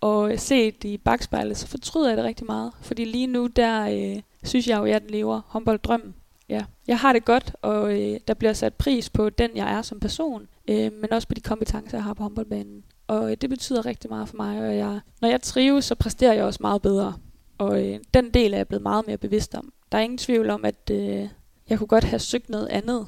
[0.00, 2.72] Og øh, set i bagspejlet, så fortryder jeg det rigtig meget.
[2.80, 6.14] Fordi lige nu, der øh, synes jeg jo, at jeg lever håndbolddrømmen.
[6.48, 6.64] Ja.
[6.86, 10.00] Jeg har det godt, og øh, der bliver sat pris på den, jeg er som
[10.00, 10.48] person.
[10.68, 12.84] Øh, men også på de kompetencer, jeg har på håndboldbanen.
[13.12, 14.58] Og øh, det betyder rigtig meget for mig.
[14.58, 17.14] Og jeg, når jeg trives, så præsterer jeg også meget bedre.
[17.58, 19.72] Og øh, den del er jeg blevet meget mere bevidst om.
[19.92, 21.28] Der er ingen tvivl om, at øh,
[21.68, 23.06] jeg kunne godt have søgt noget andet.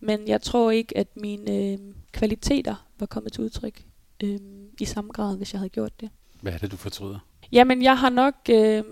[0.00, 1.78] Men jeg tror ikke, at mine øh,
[2.12, 3.84] kvaliteter var kommet til udtryk
[4.22, 4.38] øh,
[4.80, 6.10] i samme grad, hvis jeg havde gjort det.
[6.40, 7.18] Hvad er det, du fortryder?
[7.52, 8.84] Jamen, jeg har nok, øh,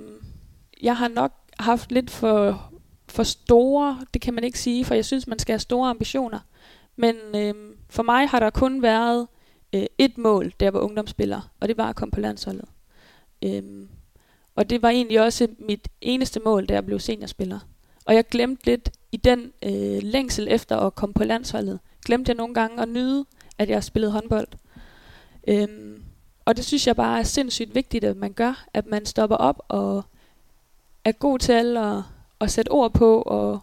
[0.83, 2.71] jeg har nok haft lidt for,
[3.09, 6.39] for store, det kan man ikke sige, for jeg synes, man skal have store ambitioner.
[6.97, 7.55] Men øh,
[7.91, 9.27] for mig har der kun været
[9.75, 12.69] øh, et mål, da jeg var ungdomsspiller, og det var at komme på landsholdet.
[13.45, 13.89] Øhm,
[14.55, 17.59] og det var egentlig også mit eneste mål, da jeg blev seniorspiller.
[18.05, 22.37] Og jeg glemte lidt i den øh, længsel efter at komme på landsholdet, glemte jeg
[22.37, 23.25] nogle gange at nyde,
[23.59, 24.49] at jeg spillede håndbold.
[25.49, 26.03] Øhm,
[26.45, 29.63] og det synes jeg bare er sindssygt vigtigt, at man gør, at man stopper op
[29.69, 30.05] og
[31.05, 32.03] er god til at,
[32.41, 33.61] at sætte ord på og,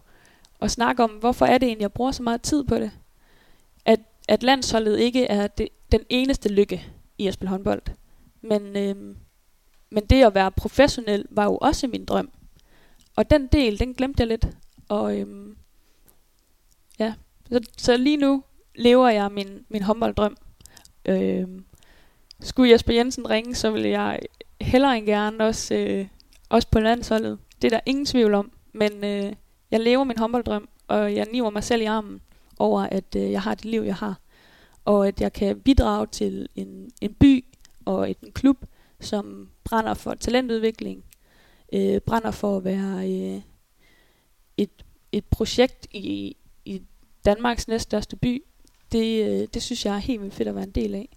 [0.58, 2.90] og snakke om, hvorfor er det egentlig, jeg bruger så meget tid på det.
[3.84, 6.86] At, at landsholdet ikke er det, den eneste lykke
[7.18, 7.82] i at spille håndbold.
[8.40, 9.16] Men, øh,
[9.90, 12.30] men det at være professionel var jo også min drøm.
[13.16, 14.46] Og den del, den glemte jeg lidt.
[14.88, 15.56] Og øh,
[16.98, 17.14] ja,
[17.50, 18.42] så, så lige nu
[18.74, 20.36] lever jeg min, min håndbolddrøm.
[21.06, 21.48] Øh,
[22.40, 24.20] skulle Jesper Jensen ringe, så ville jeg
[24.60, 26.06] hellere end gerne også, øh,
[26.48, 27.38] også på landsholdet.
[27.62, 28.52] Det er der ingen tvivl om.
[28.72, 29.32] Men øh,
[29.70, 32.20] jeg lever min håndbolddrøm, og jeg niver mig selv i armen
[32.58, 34.21] over, at øh, jeg har det liv, jeg har.
[34.84, 37.44] Og at jeg kan bidrage til en, en by
[37.84, 38.64] og et, en klub,
[39.00, 41.04] som brænder for talentudvikling,
[41.72, 43.42] øh, brænder for at være øh,
[44.56, 46.82] et, et projekt i, i
[47.24, 48.44] Danmarks næststørste by.
[48.92, 51.08] Det, øh, det synes jeg er helt vildt fedt at være en del af.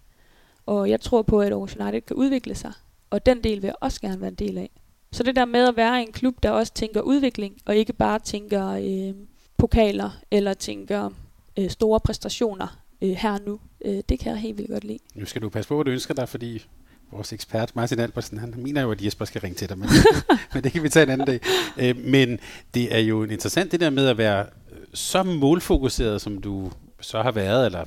[0.66, 2.72] Og jeg tror på, at Aarhus United kan udvikle sig.
[3.10, 4.70] Og den del vil jeg også gerne være en del af.
[5.12, 7.92] Så det der med at være i en klub, der også tænker udvikling, og ikke
[7.92, 9.14] bare tænker øh,
[9.56, 11.10] pokaler, eller tænker
[11.58, 14.98] øh, store præstationer øh, her og nu, øh, det kan jeg helt vildt godt lide.
[15.14, 16.66] Nu skal du passe på, hvad du ønsker dig, fordi
[17.12, 19.88] vores ekspert, Martin Albertsen, han mener jo, at Jesper skal ringe til dig, men,
[20.54, 21.40] men det kan vi tage en anden dag.
[21.78, 22.38] Øh, men
[22.74, 24.46] det er jo interessant det der med at være
[24.94, 27.84] så målfokuseret, som du så har været, eller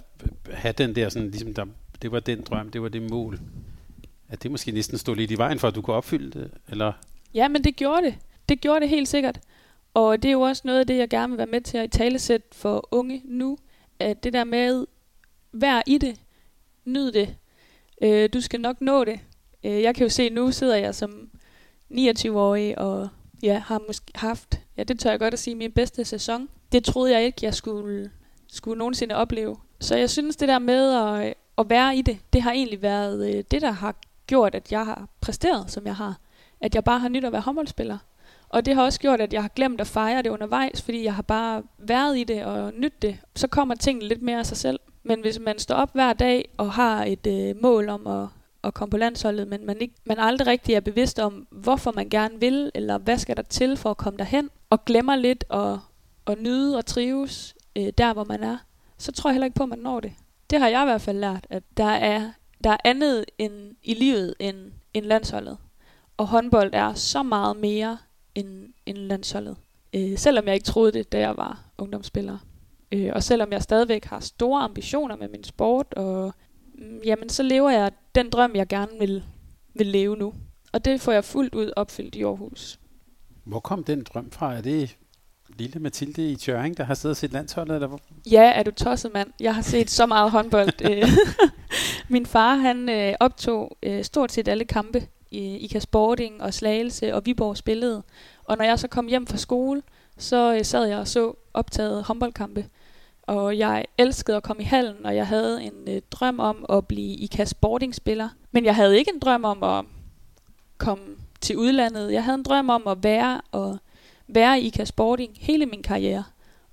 [0.52, 1.66] have den der sådan, ligesom der,
[2.02, 3.40] det var den drøm, det var det mål.
[4.30, 6.94] At det måske næsten stod lidt i vejen for, at du kunne opfylde det, eller?
[7.34, 8.16] Ja, men det gjorde det.
[8.50, 9.40] Det gjorde det helt sikkert.
[9.94, 11.86] Og det er jo også noget af det, jeg gerne vil være med til at
[11.86, 13.58] i talesæt for unge nu.
[14.00, 14.86] At det der med,
[15.52, 16.20] vær i det,
[16.86, 17.36] nyd det,
[18.02, 19.20] øh, du skal nok nå det.
[19.64, 21.30] Øh, jeg kan jo se, nu sidder jeg som
[21.92, 23.10] 29-årig og
[23.44, 26.50] ja, har måske haft, ja det tør jeg godt at sige, min bedste sæson.
[26.72, 28.12] Det troede jeg ikke, jeg skulle,
[28.48, 29.58] skulle nogensinde opleve.
[29.80, 33.36] Så jeg synes, det der med at, at være i det, det har egentlig været
[33.36, 33.96] øh, det, der har
[34.28, 36.20] gjort, at jeg har præsteret, som jeg har.
[36.62, 37.98] At jeg bare har nyt at være håndboldspiller.
[38.50, 41.16] Og det har også gjort, at jeg har glemt at fejre det undervejs, fordi jeg
[41.16, 43.18] har bare været i det og nyt det.
[43.36, 44.80] Så kommer tingene lidt mere af sig selv.
[45.04, 48.28] Men hvis man står op hver dag og har et øh, mål om at
[48.64, 52.10] at komme på landsholdet, men man, ikke, man aldrig rigtig er bevidst om, hvorfor man
[52.10, 55.78] gerne vil, eller hvad skal der til for at komme derhen, og glemmer lidt at,
[56.28, 58.58] at nyde og trives øh, der, hvor man er,
[58.98, 60.14] så tror jeg heller ikke på, at man når det.
[60.50, 62.32] Det har jeg i hvert fald lært, at der er,
[62.64, 64.58] der er andet end, i livet end,
[64.94, 65.58] end landsholdet.
[66.18, 67.98] Og håndbold er så meget mere
[68.36, 69.58] end, end landsholdet.
[69.94, 72.38] Øh, selvom jeg ikke troede det, da jeg var ungdomsspiller.
[72.92, 76.34] Øh, og selvom jeg stadigvæk har store ambitioner med min sport, og
[76.76, 79.24] mm, jamen, så lever jeg den drøm, jeg gerne vil,
[79.74, 80.34] vil leve nu.
[80.72, 82.80] Og det får jeg fuldt ud opfyldt i Aarhus.
[83.44, 84.56] Hvor kom den drøm fra?
[84.56, 84.98] Er det
[85.58, 87.76] lille Mathilde i Tjøring, der har siddet og set landsholdet?
[87.76, 88.00] Eller hvor?
[88.32, 89.30] Ja, er du tosset, mand?
[89.40, 90.70] Jeg har set så meget håndbold.
[90.92, 91.04] Øh,
[92.10, 97.16] min far, han øh, optog øh, stort set alle kampe i IKA Sporting og Slagelse
[97.16, 98.04] og Viborg spillede.
[98.44, 99.82] Og når jeg så kom hjem fra skole,
[100.18, 102.66] så sad jeg og så optaget håndboldkampe.
[103.30, 106.88] Og jeg elskede at komme i hallen, og jeg havde en øh, drøm om at
[106.88, 108.30] blive IKA Sporting-spiller.
[108.52, 109.86] Men jeg havde ikke en drøm om at
[110.78, 111.04] komme
[111.42, 112.14] til udlandet.
[112.14, 113.78] Jeg havde en drøm om at være og
[114.28, 116.24] være i IKA Sporting hele min karriere.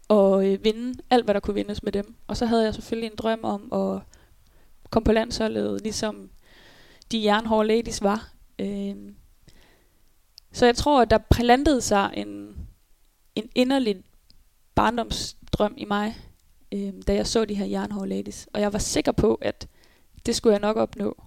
[0.08, 2.14] Og øh, vinde alt, hvad der kunne vindes med dem.
[2.26, 4.02] Og så havde jeg selvfølgelig en drøm om at
[4.90, 6.30] komme på landsholdet, ligesom
[7.12, 8.28] de jernhårde ladies var.
[8.58, 8.96] Øh,
[10.52, 12.56] så jeg tror, at der plantede sig en,
[13.34, 13.96] en inderlig
[14.74, 16.16] barndomsdrøm i mig,
[16.74, 18.48] øh, da jeg så de her jernhårde ladies.
[18.52, 19.68] Og jeg var sikker på, at
[20.26, 21.22] det skulle jeg nok opnå.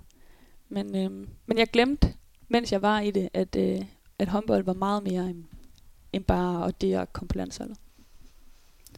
[0.69, 2.13] Men, øh, men jeg glemte,
[2.47, 3.81] mens jeg var i det, at, øh,
[4.19, 5.43] at håndbold var meget mere end,
[6.13, 7.77] end bare at det at komme på landsholdet.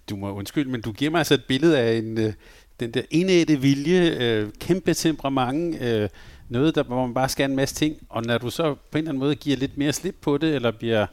[0.10, 2.34] Du må undskylde, men du giver mig altså et billede af en, øh,
[2.80, 6.10] den der indætte vilje, øh, kæmpe temperament, øh,
[6.50, 8.98] noget, der, hvor man bare skal en masse ting, og når du så på en
[8.98, 11.06] eller anden måde giver lidt mere slip på det, eller bliver,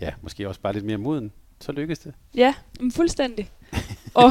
[0.00, 2.14] ja, måske også bare lidt mere moden, så lykkes det.
[2.34, 3.50] Ja, men fuldstændig.
[4.14, 4.30] og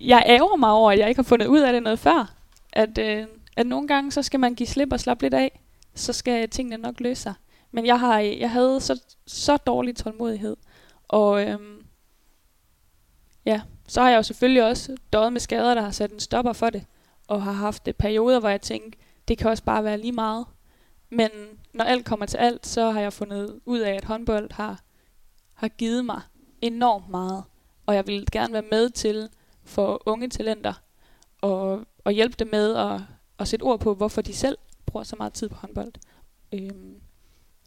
[0.00, 2.34] jeg ærger mig over, at jeg ikke har fundet ud af det noget før.
[2.72, 5.60] At, øh, at nogle gange, så skal man give slip og slappe lidt af,
[5.94, 7.34] så skal tingene nok løse sig.
[7.70, 10.56] Men jeg, har, jeg havde så, så dårlig tålmodighed.
[11.08, 11.84] Og øhm,
[13.44, 16.52] ja, så har jeg jo selvfølgelig også døjet med skader, der har sat en stopper
[16.52, 16.84] for det.
[17.28, 20.46] Og har haft det perioder, hvor jeg tænkte, det kan også bare være lige meget.
[21.10, 21.30] Men
[21.74, 24.80] når alt kommer til alt, så har jeg fundet ud af, at håndbold har,
[25.54, 26.20] har givet mig
[26.60, 27.44] enormt meget.
[27.92, 29.28] Og jeg vil gerne være med til
[29.64, 30.72] for unge talenter
[31.40, 33.00] og, og hjælpe dem med at,
[33.38, 35.92] at sætte ord på, hvorfor de selv bruger så meget tid på håndbold.
[36.52, 36.94] Øhm,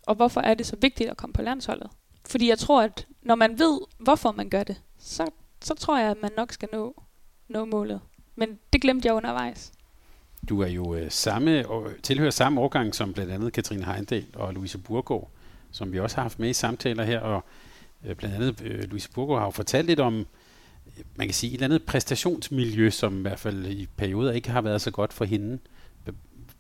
[0.08, 1.90] og hvorfor er det så vigtigt at komme på landsholdet?
[2.26, 5.30] Fordi jeg tror, at når man ved, hvorfor man gør det, så,
[5.62, 7.04] så tror jeg, at man nok skal nå,
[7.48, 8.02] nå målet.
[8.36, 9.72] Men det glemte jeg undervejs.
[10.50, 14.54] Du er jo øh, samme, og tilhører samme årgang som blandt andet Katrine Heindel og
[14.54, 15.32] Louise Burgård,
[15.72, 17.20] som vi også har haft med i samtaler her.
[17.20, 17.44] Og
[18.06, 21.50] Øh, blandt andet øh, Louise Burgo har jo fortalt lidt om, øh, man kan sige,
[21.50, 25.14] et eller andet præstationsmiljø, som i hvert fald i perioder ikke har været så godt
[25.14, 25.60] for hende.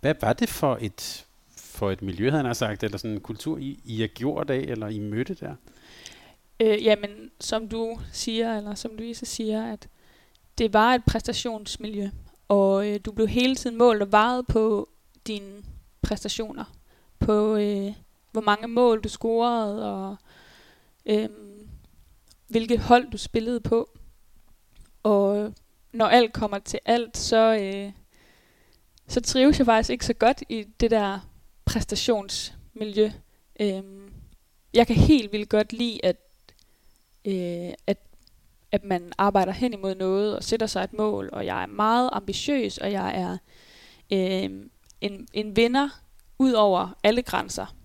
[0.01, 1.25] Hvad var det for et,
[1.57, 4.59] for et miljø, han har sagt, eller sådan en kultur, I, I har gjort af,
[4.59, 5.55] eller I mødte der?
[6.59, 9.87] Øh, jamen, som du siger, eller som Louise siger, at
[10.57, 12.09] det var et præstationsmiljø,
[12.47, 14.89] og øh, du blev hele tiden målt og varet på
[15.27, 15.63] dine
[16.01, 16.63] præstationer,
[17.19, 17.93] på øh,
[18.31, 20.15] hvor mange mål du scorede, og
[21.05, 21.29] øh,
[22.47, 23.89] hvilket hold du spillede på.
[25.03, 25.53] Og
[25.91, 27.91] når alt kommer til alt, så, øh,
[29.07, 31.19] så trives jeg faktisk ikke så godt i det der
[31.65, 33.11] præstationsmiljø.
[33.59, 33.83] Øh,
[34.73, 36.17] jeg kan helt vildt godt lide, at,
[37.25, 37.97] øh, at,
[38.71, 42.09] at man arbejder hen imod noget og sætter sig et mål, og jeg er meget
[42.13, 43.37] ambitiøs, og jeg er
[44.13, 44.67] øh,
[45.01, 45.89] en, en vinder
[46.39, 47.75] ud over alle grænser.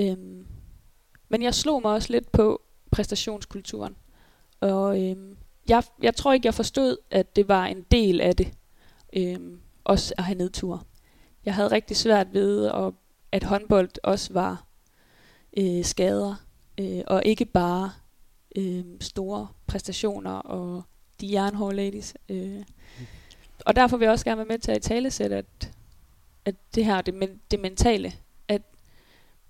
[0.00, 0.16] Øh,
[1.28, 3.96] men jeg slog mig også lidt på præstationskulturen.
[4.60, 5.16] Og øh,
[5.68, 8.52] jeg, jeg tror ikke, jeg forstod, at det var en del af det.
[9.12, 9.38] Øh,
[9.88, 10.86] også at have nedtur.
[11.44, 12.92] Jeg havde rigtig svært ved, at,
[13.32, 14.64] at håndbold også var
[15.56, 16.34] øh, skader,
[16.80, 17.92] øh, og ikke bare
[18.56, 20.82] øh, store præstationer og
[21.20, 22.14] de jernhårde ladies.
[22.28, 22.62] Øh.
[23.66, 25.72] Og derfor vil jeg også gerne være med til at i tale at,
[26.44, 28.12] at det her, det, men, det mentale,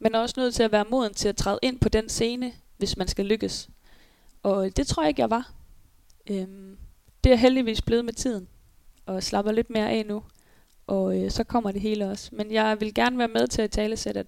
[0.01, 2.53] man er også nødt til at være moden til at træde ind på den scene,
[2.77, 3.69] hvis man skal lykkes.
[4.43, 5.53] Og det tror jeg ikke, jeg var.
[6.31, 6.77] Øhm,
[7.25, 8.49] det er heldigvis blevet med tiden,
[9.07, 10.23] og slapper lidt mere af nu.
[10.87, 12.31] Og øh, så kommer det hele også.
[12.33, 14.27] Men jeg vil gerne være med til at tale sætte, at,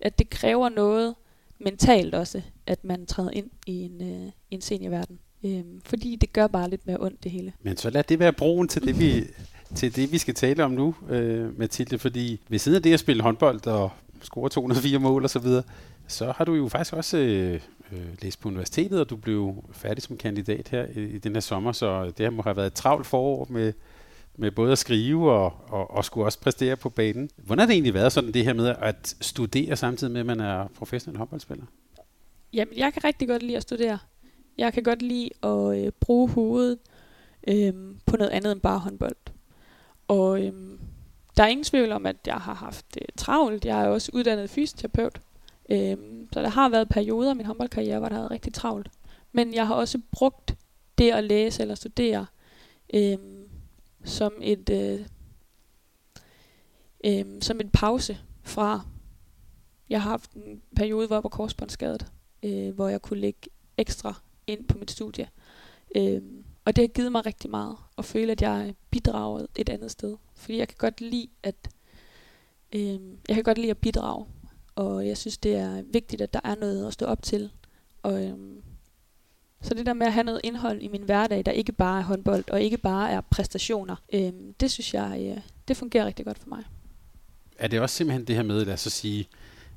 [0.00, 1.14] at det kræver noget
[1.58, 5.18] mentalt også, at man træder ind i en, øh, en seniorverden.
[5.44, 7.52] Øhm, fordi det gør bare lidt mere ondt det hele.
[7.62, 9.24] Men så lad det være broen til det, vi,
[9.74, 11.98] til det, vi skal tale om nu, øh, Mathilde.
[11.98, 13.90] Fordi ved siden af det at spille håndbold og
[14.24, 15.62] score 204 mål og så videre,
[16.06, 17.60] så har du jo faktisk også øh,
[17.92, 21.40] øh, læst på universitetet, og du blev færdig som kandidat her i, i den her
[21.40, 23.72] sommer, så det må have været et travlt forår med
[24.36, 27.30] med både at skrive og, og, og skulle også præstere på banen.
[27.36, 30.40] Hvordan har det egentlig været sådan det her med at studere samtidig med, at man
[30.40, 31.64] er professionel håndboldspiller?
[32.52, 33.98] Jamen, jeg kan rigtig godt lide at studere.
[34.58, 36.78] Jeg kan godt lide at øh, bruge hovedet
[37.48, 37.72] øh,
[38.06, 39.16] på noget andet end bare håndbold.
[40.08, 40.52] Og øh,
[41.36, 43.64] der er ingen tvivl om, at jeg har haft øh, travlt.
[43.64, 45.20] Jeg er også uddannet fysioterapeut.
[45.70, 45.96] Øh,
[46.32, 48.90] så der har været perioder i min håndboldkarriere, hvor der har været rigtig travlt.
[49.32, 50.56] Men jeg har også brugt
[50.98, 52.26] det at læse eller studere
[52.94, 53.18] øh,
[54.04, 55.06] som et øh,
[57.04, 58.80] øh, som en pause fra
[59.88, 62.06] jeg har haft en periode, hvor jeg var korsbåndsskadet,
[62.42, 63.40] øh, hvor jeg kunne lægge
[63.76, 64.14] ekstra
[64.46, 65.28] ind på mit studie.
[65.96, 66.22] Øh,
[66.64, 70.16] og det har givet mig rigtig meget at føle, at jeg bidrager et andet sted.
[70.34, 71.54] Fordi jeg kan godt lide at
[72.74, 74.26] øh, jeg kan godt lide at bidrage,
[74.74, 77.50] og jeg synes det er vigtigt, at der er noget at stå op til.
[78.02, 78.38] Og, øh,
[79.62, 82.04] så det der med at have noget indhold i min hverdag, der ikke bare er
[82.04, 86.38] håndbold og ikke bare er præstationer, øh, det synes jeg, øh, det fungerer rigtig godt
[86.38, 86.64] for mig.
[87.58, 89.28] Er det også simpelthen det her med, lad os så sige,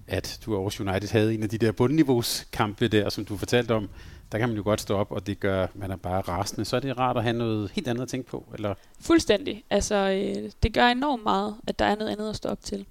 [0.07, 3.89] at du Aarhus United havde en af de der bundniveauskampe der, som du fortalte om,
[4.31, 6.65] der kan man jo godt stå op, og det gør, man er bare rasende.
[6.65, 8.73] Så er det rart at have noget helt andet at tænke på, eller?
[8.99, 9.63] Fuldstændig.
[9.69, 12.85] Altså, øh, det gør enormt meget, at der er noget andet at stå op til.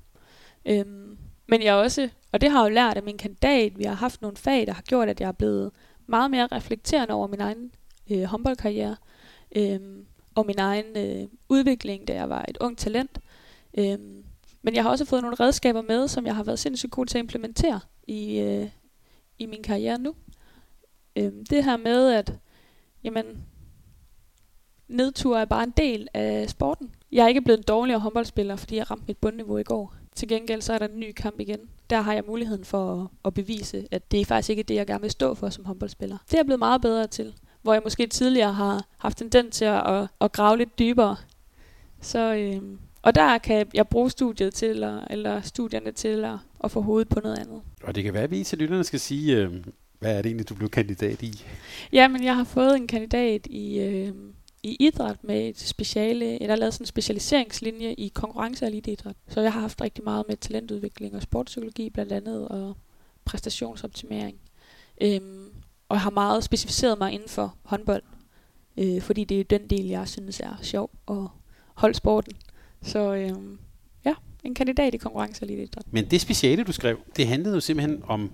[0.67, 3.95] Øhm, men jeg også, og det har jeg jo lært af min kandidat, vi har
[3.95, 5.71] haft nogle fag, der har gjort, at jeg er blevet
[6.07, 7.71] meget mere reflekterende over min egen
[8.11, 8.97] øh, håndboldkarriere,
[9.57, 9.81] øh,
[10.35, 13.19] og min egen øh, udvikling, da jeg var et ung talent.
[13.79, 13.99] Øh,
[14.67, 17.19] men jeg har også fået nogle redskaber med, som jeg har været sindssygt god til
[17.19, 18.69] at implementere i, øh,
[19.39, 20.15] i min karriere nu.
[21.17, 22.33] Øh, det her med, at
[23.05, 23.25] jamen,
[24.89, 26.91] nedtur er bare en del af sporten.
[27.13, 29.95] Jeg er ikke blevet en dårligere håndboldspiller, fordi jeg ramte mit bundniveau i går.
[30.15, 31.61] Til gengæld så er der en ny kamp igen.
[31.91, 34.87] Der har jeg muligheden for at, at bevise, at det er faktisk ikke det, jeg
[34.87, 36.19] gerne vil stå for som håndboldspiller.
[36.27, 37.35] Det er jeg blevet meget bedre til.
[37.63, 41.17] Hvor jeg måske tidligere har haft tendens til at, at, at grave lidt dybere.
[42.01, 42.63] Så, øh,
[43.07, 47.09] og der kan jeg bruge studiet til, eller, eller studierne til at, at få hovedet
[47.09, 47.63] på noget andet.
[47.83, 49.53] Og det kan være, at vi til lytterne skal sige, øh,
[49.99, 51.45] hvad er det egentlig, du blev kandidat i?
[51.93, 54.13] Jamen, jeg har fået en kandidat i, øh,
[54.63, 59.17] i idræt med et speciale, eller lavet sådan en specialiseringslinje i konkurrence og eliteidræt.
[59.29, 62.77] Så jeg har haft rigtig meget med talentudvikling og sportspsykologi blandt andet, og
[63.25, 64.39] præstationsoptimering.
[65.01, 65.49] Øhm,
[65.89, 68.03] og har meget specificeret mig inden for håndbold,
[68.77, 71.31] øh, fordi det er den del, jeg synes er sjov og
[71.75, 72.33] holde sporten.
[72.83, 73.59] Så øhm,
[74.05, 75.85] ja, en kandidat i konkurrence og eliteidræt.
[75.91, 78.31] Men det speciale, du skrev, det handlede jo simpelthen om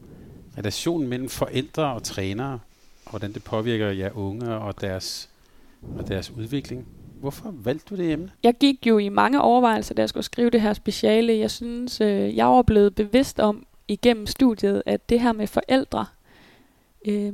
[0.58, 2.58] relationen mellem forældre og trænere,
[3.04, 5.28] og hvordan det påvirker jer unge og deres
[5.98, 6.86] og deres udvikling.
[7.20, 8.30] Hvorfor valgte du det emne?
[8.42, 11.38] Jeg gik jo i mange overvejelser, da jeg skulle skrive det her speciale.
[11.38, 16.06] Jeg synes, øh, jeg var blevet bevidst om igennem studiet, at det her med forældre,
[17.06, 17.32] øh,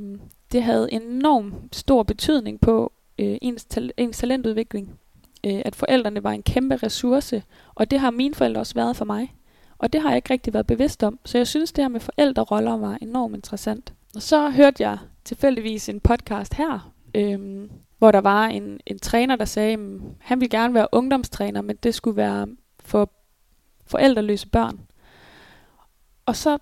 [0.51, 4.99] det havde enorm stor betydning på øh, ens, tal- ens talentudvikling.
[5.43, 7.43] Øh, at forældrene var en kæmpe ressource,
[7.75, 9.35] og det har mine forældre også været for mig.
[9.77, 11.19] Og det har jeg ikke rigtig været bevidst om.
[11.25, 13.93] Så jeg synes, det her med forældreroller var enormt interessant.
[14.15, 19.35] Og så hørte jeg tilfældigvis en podcast her, øh, hvor der var en, en træner,
[19.35, 19.79] der sagde, at
[20.19, 22.47] han ville gerne være ungdomstræner, men det skulle være
[22.79, 23.11] for
[23.87, 24.79] forældreløse børn.
[26.25, 26.57] Og så,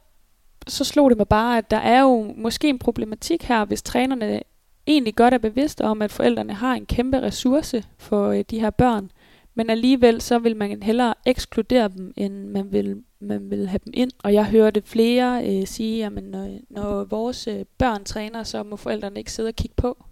[0.68, 4.42] så slog det mig bare, at der er jo måske en problematik her, hvis trænerne
[4.88, 8.70] egentlig godt er bevidste om, at forældrene har en kæmpe ressource for øh, de her
[8.70, 9.12] børn,
[9.56, 13.94] men alligevel så vil man hellere ekskludere dem, end man vil, man vil have dem
[13.96, 14.12] ind.
[14.24, 18.76] Og jeg hørte flere øh, sige, at når, når vores øh, børn træner, så må
[18.76, 20.06] forældrene ikke sidde og kigge på.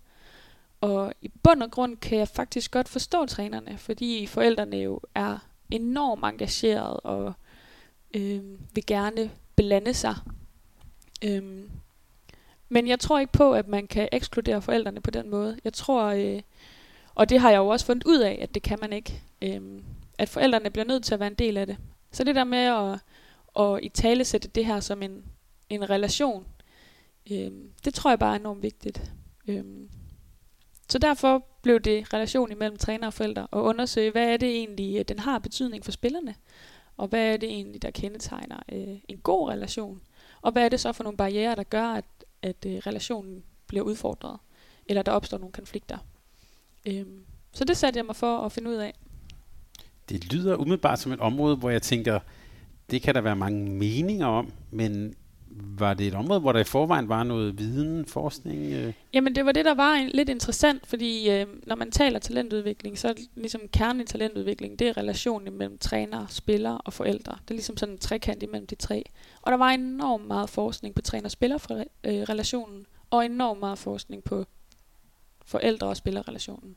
[0.81, 5.37] Og i bund og grund kan jeg faktisk godt forstå trænerne, fordi forældrene jo er
[5.71, 7.33] enormt engageret og
[8.13, 8.41] øh,
[8.73, 10.15] vil gerne blande sig.
[11.23, 11.63] Øh,
[12.75, 15.59] men jeg tror ikke på, at man kan ekskludere forældrene på den måde.
[15.63, 16.41] Jeg tror, øh,
[17.15, 19.21] og det har jeg jo også fundet ud af, at det kan man ikke.
[19.41, 19.61] Øh,
[20.17, 21.77] at forældrene bliver nødt til at være en del af det.
[22.11, 22.99] Så det der med at,
[23.63, 25.23] at i tale sætte det her som en,
[25.69, 26.45] en relation,
[27.31, 27.51] øh,
[27.85, 29.11] det tror jeg bare er enormt vigtigt.
[29.47, 29.63] Øh,
[30.89, 34.99] så derfor blev det relation imellem træner og forældre og undersøge, hvad er det egentlig,
[34.99, 36.35] øh, den har betydning for spillerne,
[36.97, 40.01] og hvad er det egentlig, der kendetegner øh, en god relation,
[40.41, 42.05] og hvad er det så for nogle barriere, der gør, at,
[42.41, 44.37] at øh, relationen bliver udfordret,
[44.85, 45.97] eller der opstår nogle konflikter.
[46.85, 48.93] Øhm, så det satte jeg mig for at finde ud af.
[50.09, 52.19] Det lyder umiddelbart som et område, hvor jeg tænker,
[52.91, 55.15] det kan der være mange meninger om, men
[55.57, 58.73] var det et område, hvor der i forvejen var noget viden, forskning?
[58.73, 58.93] Øh?
[59.13, 62.97] Jamen det var det, der var en, lidt interessant, fordi øh, når man taler talentudvikling,
[62.97, 67.31] så er ligesom kernen i talentudvikling, det er relationen mellem træner, spiller og forældre.
[67.31, 69.03] Det er ligesom sådan en trekant imellem de tre.
[69.45, 74.45] Og der var enormt meget forskning på træner-spiller-relationen, og enormt meget forskning på
[75.45, 76.75] forældre- og spillerrelationen.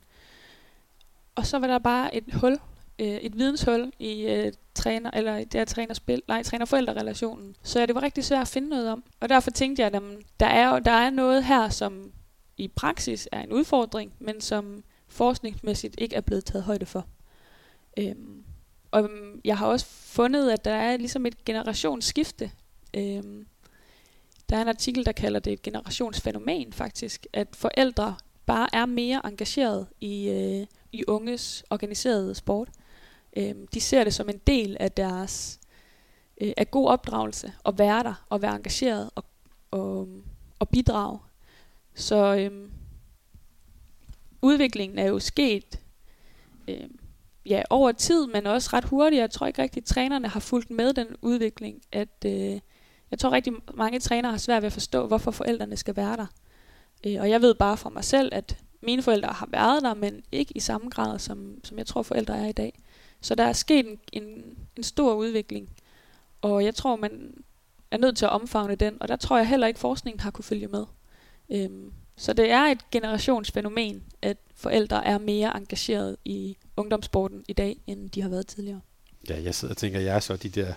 [1.35, 2.59] og så var der bare et hul,
[2.99, 7.57] øh, et videnshul i øh, træner, eller det er træner-spil, nej, træner-forældre-relationen.
[7.63, 9.05] Så ja, det var rigtig svært at finde noget om.
[9.21, 12.13] Og derfor tænkte jeg, at jamen, der er, der er noget her, som
[12.57, 17.07] i praksis er en udfordring, men som forskningsmæssigt ikke er blevet taget højde for.
[17.99, 18.45] Øhm,
[18.91, 22.51] og øhm, jeg har også fundet, at der er ligesom et generationsskifte.
[22.95, 23.47] Øhm,
[24.49, 28.17] der er en artikel, der kalder det et generationsfænomen faktisk, at forældre
[28.47, 32.69] bare er mere engageret i, øh, i unges organiserede sport.
[33.37, 35.61] Øhm, de ser det som en del af deres
[36.41, 39.25] øh, af god opdragelse at være der og være engageret og,
[39.71, 40.09] og,
[40.59, 41.19] og bidrage.
[41.95, 42.71] Så øhm,
[44.43, 45.81] udviklingen er jo sket
[46.69, 46.99] øhm,
[47.47, 49.21] ja, over tid, men også ret hurtigt.
[49.21, 51.83] Jeg tror ikke rigtig, at trænerne har fulgt med den udvikling.
[51.93, 52.61] At, øh,
[53.11, 56.27] jeg tror rigtig mange trænere har svært ved at forstå, hvorfor forældrene skal være der.
[57.07, 60.23] Øh, og jeg ved bare fra mig selv, at mine forældre har været der, men
[60.33, 62.79] ikke i samme grad, som, som jeg tror forældre er i dag.
[63.21, 65.69] Så der er sket en, en, en stor udvikling,
[66.43, 67.35] og jeg tror, man
[67.91, 70.45] er nødt til at omfavne den, og der tror jeg heller ikke, forskningen har kunne
[70.45, 70.85] følge med.
[71.51, 77.77] Øhm, så det er et generationsfænomen, at forældre er mere engageret i ungdomssporten i dag,
[77.87, 78.81] end de har været tidligere.
[79.29, 80.73] Ja, jeg sidder og tænker, jeg er så de der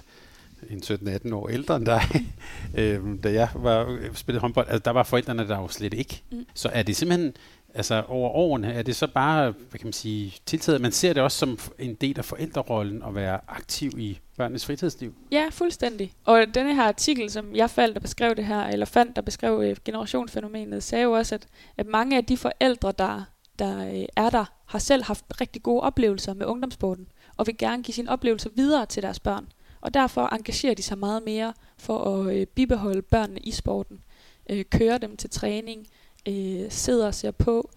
[0.70, 2.02] en 17-18 år ældre end dig.
[2.78, 6.24] øhm, da jeg var spillet håndbold, altså, der var forældrene der jo slet ikke.
[6.32, 6.46] Mm.
[6.54, 7.34] Så er det simpelthen,
[7.74, 11.24] altså over årene, er det så bare, hvad kan man sige, tiltaget, man ser det
[11.24, 15.14] også som en del af forældrerollen at være aktiv i børnenes fritidsliv?
[15.32, 16.14] Ja, fuldstændig.
[16.26, 19.62] Og denne her artikel, som jeg faldt der beskrev det her, eller fandt, der beskrev
[19.64, 21.48] øh, generationsfænomenet, sagde jo også, at,
[21.78, 23.24] at mange af de forældre, der,
[23.60, 27.08] der øh, er der, har selv haft rigtig gode oplevelser med ungdomssporten,
[27.38, 29.48] og vil gerne give sine oplevelser videre til deres børn.
[29.82, 34.02] Og derfor engagerer de sig meget mere for at øh, bibeholde børnene i sporten.
[34.50, 35.88] Øh, køre dem til træning,
[36.28, 37.70] øh, sidder og ser på,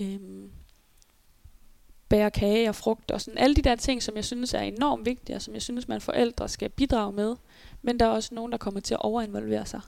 [0.00, 0.18] øh,
[2.08, 5.06] bærer kage og frugt og sådan alle de der ting, som jeg synes er enormt
[5.06, 7.36] vigtige, og som jeg synes, man forældre skal bidrage med.
[7.82, 9.80] Men der er også nogen, der kommer til at overinvolvere sig,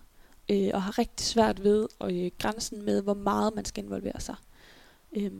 [0.49, 4.21] øh, og har rigtig svært ved og, øh, grænsen med, hvor meget man skal involvere
[4.21, 4.35] sig.
[5.17, 5.31] Øh,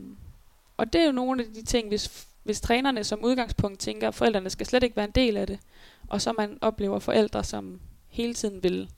[0.77, 4.15] og det er jo nogle af de ting, hvis, hvis trænerne som udgangspunkt tænker, at
[4.15, 5.59] forældrene skal slet ikke være en del af det,
[6.11, 8.89] og så man oplever forældre, som hele tiden vil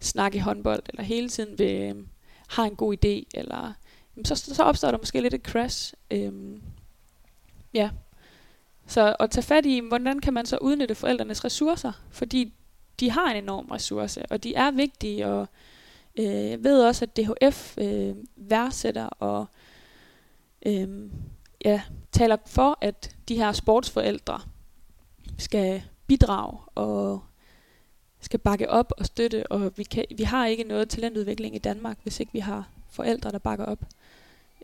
[0.00, 2.06] snakke i håndbold, eller hele tiden vil øh,
[2.48, 3.72] har en god idé, eller
[4.24, 5.94] så, så opstår der måske lidt et crash.
[6.10, 6.32] Øh,
[7.74, 7.90] ja.
[8.86, 12.52] Så at tage fat i, hvordan kan man så udnytte forældrenes ressourcer, fordi
[13.00, 15.46] de har en enorm ressource, og de er vigtige, og
[16.18, 19.46] øh, jeg ved også, at DHF øh, værdsætter og
[20.66, 21.10] øh,
[21.64, 24.40] ja, taler for, at de her sportsforældre
[25.38, 25.82] skal
[26.12, 27.22] bidrag og
[28.20, 31.98] skal bakke op og støtte, og vi, kan, vi har ikke noget talentudvikling i Danmark,
[32.02, 33.84] hvis ikke vi har forældre, der bakker op.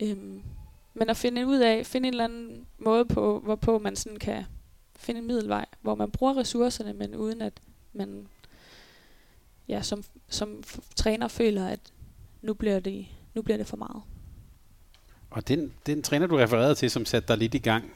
[0.01, 0.43] Øhm,
[0.95, 4.45] men at finde ud af, finde en eller anden måde på, hvorpå man sådan kan
[4.97, 7.53] finde en middelvej, hvor man bruger ressourcerne, men uden at
[7.93, 8.29] man
[9.69, 10.63] ja, som, som
[10.97, 11.81] træner føler, at
[12.43, 14.03] nu bliver det, nu bliver det for meget.
[15.31, 17.93] Og den, den træner, du refererede til, som satte dig lidt i gang,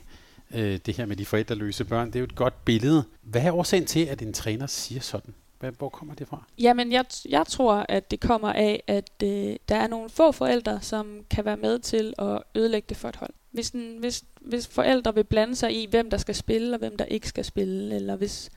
[0.54, 3.04] øh, det her med de forældreløse børn, det er jo et godt billede.
[3.22, 5.34] Hvad er årsagen til, at en træner siger sådan?
[5.70, 6.44] Hvor kommer det fra?
[6.58, 10.80] Jamen, jeg, jeg tror, at det kommer af, at øh, der er nogle få forældre,
[10.82, 13.30] som kan være med til at ødelægge det for et hold.
[13.50, 16.96] Hvis, den, hvis, hvis forældre vil blande sig i, hvem der skal spille, og hvem
[16.96, 18.50] der ikke skal spille, eller hvis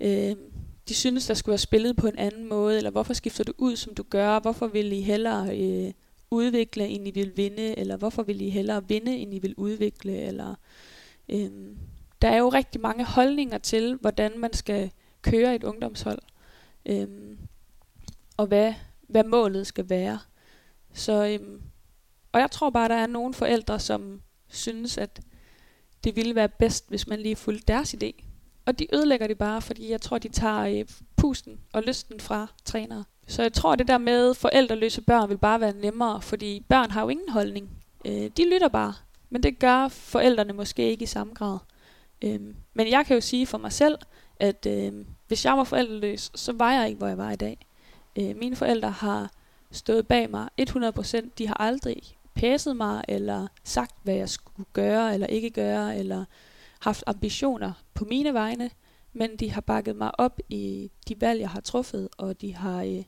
[0.00, 0.36] øh,
[0.88, 3.76] de synes, der skulle være spillet på en anden måde, eller hvorfor skifter du ud,
[3.76, 5.92] som du gør, hvorfor vil I hellere øh,
[6.30, 10.16] udvikle, end I vil vinde, eller hvorfor vil I hellere vinde, end I vil udvikle,
[10.16, 10.50] eller...
[10.50, 10.56] Øh,
[11.28, 11.78] Øhm,
[12.22, 14.90] der er jo rigtig mange holdninger til, hvordan man skal
[15.22, 16.18] køre et ungdomshold,
[16.86, 17.38] øhm,
[18.36, 18.74] og hvad,
[19.08, 20.18] hvad målet skal være.
[20.92, 21.62] Så, øhm,
[22.32, 25.20] og jeg tror bare, der er nogle forældre, som synes, at
[26.04, 28.24] det ville være bedst, hvis man lige fulgte deres idé.
[28.66, 30.84] Og de ødelægger det bare, fordi jeg tror, de tager øh,
[31.16, 33.04] pusten og lysten fra trænere.
[33.26, 37.02] Så jeg tror, det der med forældreløse børn vil bare være nemmere, fordi børn har
[37.02, 37.70] jo ingen holdning.
[38.04, 38.94] Øh, de lytter bare,
[39.30, 41.58] men det gør forældrene måske ikke i samme grad.
[42.24, 43.98] Øhm, men jeg kan jo sige for mig selv,
[44.40, 47.66] at øhm, hvis jeg var forældreløs, så var jeg ikke, hvor jeg var i dag.
[48.18, 49.30] Øh, mine forældre har
[49.70, 51.28] stået bag mig 100%.
[51.38, 52.02] De har aldrig
[52.34, 56.24] pæset mig, eller sagt, hvad jeg skulle gøre eller ikke gøre, eller
[56.80, 58.70] haft ambitioner på mine vegne,
[59.12, 62.82] men de har bakket mig op i de valg, jeg har truffet, og de har
[62.82, 63.04] øh,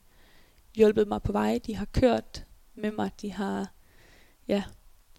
[0.74, 1.60] hjulpet mig på vej.
[1.66, 2.44] De har kørt
[2.74, 3.10] med mig.
[3.20, 3.72] De har
[4.48, 4.62] ja,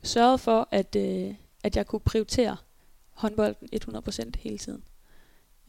[0.03, 1.33] sørget for, at, øh,
[1.63, 2.57] at jeg kunne prioritere
[3.11, 4.83] håndbolden 100% hele tiden.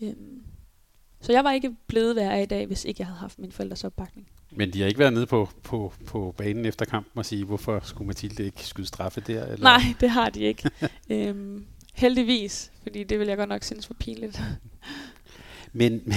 [0.02, 0.42] Øhm,
[1.20, 3.38] Så jeg var ikke blevet, hvad jeg er i dag, hvis ikke jeg havde haft
[3.38, 4.28] min forældres opbakning.
[4.50, 7.80] Men de har ikke været nede på, på, på banen efter kampen og sige, hvorfor
[7.84, 9.44] skulle Mathilde ikke skyde straffe der?
[9.44, 9.62] Eller?
[9.62, 10.70] Nej, det har de ikke.
[11.10, 14.40] øhm, heldigvis, fordi det vil jeg godt nok synes var pinligt.
[15.74, 16.12] Men,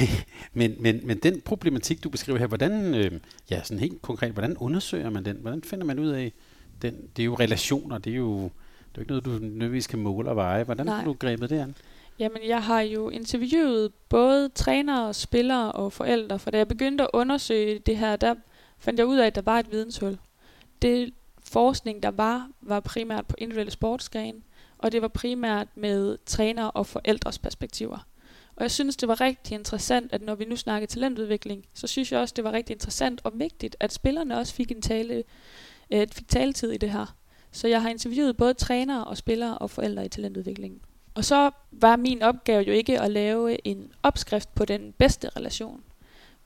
[0.54, 3.12] men, men, men den problematik, du beskriver her, hvordan, øh,
[3.50, 5.38] ja, sådan helt konkret, hvordan undersøger man den?
[5.42, 6.34] Hvordan finder man ud af
[6.82, 7.10] den?
[7.16, 10.00] Det er jo relationer, det er jo, det er jo ikke noget, du nødvendigvis kan
[10.00, 10.64] måle og veje.
[10.64, 10.96] Hvordan Nej.
[10.96, 11.76] har du grebet det an?
[12.20, 17.10] Jamen, jeg har jo interviewet både trænere, spillere og forældre, for da jeg begyndte at
[17.14, 18.36] undersøge det her, der
[18.78, 20.18] fandt jeg ud af, at der var et videnshul.
[20.82, 21.14] Det
[21.44, 24.42] forskning, der var, var primært på individuelle sportsgrene,
[24.78, 28.08] og det var primært med træner og forældres perspektiver.
[28.56, 32.12] Og jeg synes, det var rigtig interessant, at når vi nu snakker talentudvikling, så synes
[32.12, 35.24] jeg også, det var rigtig interessant og vigtigt, at spillerne også fik en tale,
[35.92, 37.16] øh, fik taletid i det her.
[37.52, 40.82] Så jeg har interviewet både trænere og spillere og forældre i talentudviklingen.
[41.14, 45.84] Og så var min opgave jo ikke at lave en opskrift på den bedste relation,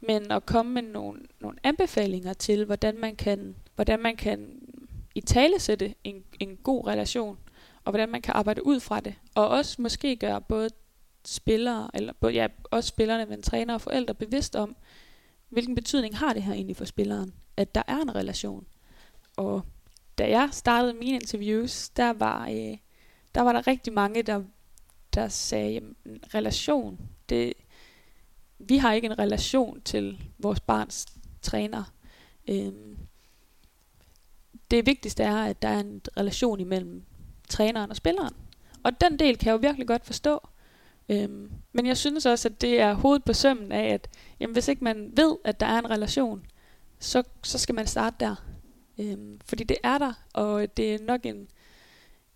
[0.02, 4.60] men at komme med nogle, nogle anbefalinger til, hvordan man kan, hvordan man kan
[5.16, 7.38] i tale sætte en, en god relation,
[7.86, 10.70] og hvordan man kan arbejde ud fra det, og også måske gøre både
[11.26, 14.76] spillere, eller både, ja, også spillerne, men træner og forældre bevidst om,
[15.50, 18.66] hvilken betydning har det her egentlig for spilleren, at der er en relation.
[19.40, 19.62] Og
[20.18, 22.78] da jeg startede mine interviews, der var, øh,
[23.36, 24.44] der var der rigtig mange, der,
[25.14, 25.96] der sagde, jamen,
[26.34, 27.54] relation, det,
[28.60, 31.06] vi har ikke en relation til vores barns
[31.42, 31.84] træner.
[32.48, 32.98] Øhm,
[34.72, 37.04] det vigtigste er, at der er en relation imellem
[37.50, 38.36] træneren og spilleren.
[38.84, 40.48] Og den del kan jeg jo virkelig godt forstå.
[41.10, 44.10] Øhm, men jeg synes også, at det er hovedet på sømmen af, at
[44.40, 46.46] jamen, hvis ikke man ved, at der er en relation,
[47.00, 48.36] så, så skal man starte der.
[49.00, 51.48] Øhm, fordi det er der, og det er nok en,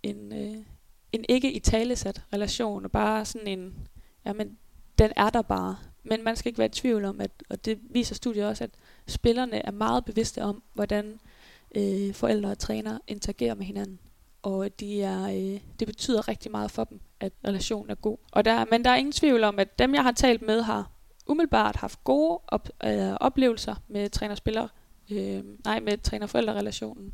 [0.03, 0.63] en, øh,
[1.11, 3.87] en ikke i talesat relation, og bare sådan en,
[4.25, 4.57] jamen,
[4.97, 5.77] den er der bare.
[6.03, 8.71] Men man skal ikke være i tvivl om, at, og det viser studiet også, at
[9.07, 11.19] spillerne er meget bevidste om, hvordan
[11.75, 13.99] øh, forældre og træner interagerer med hinanden
[14.43, 18.17] og de er, øh, det betyder rigtig meget for dem, at relationen er god.
[18.31, 20.91] Og der, men der er ingen tvivl om, at dem, jeg har talt med, har
[21.27, 24.67] umiddelbart haft gode op, øh, oplevelser med træner-spiller,
[25.11, 27.13] øh, nej, med træner-forældre-relationen.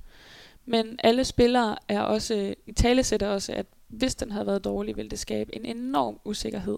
[0.66, 4.98] Men alle spillere er også, i tale sætter også, at hvis den havde været dårlig,
[4.98, 6.78] ville det skabe en enorm usikkerhed.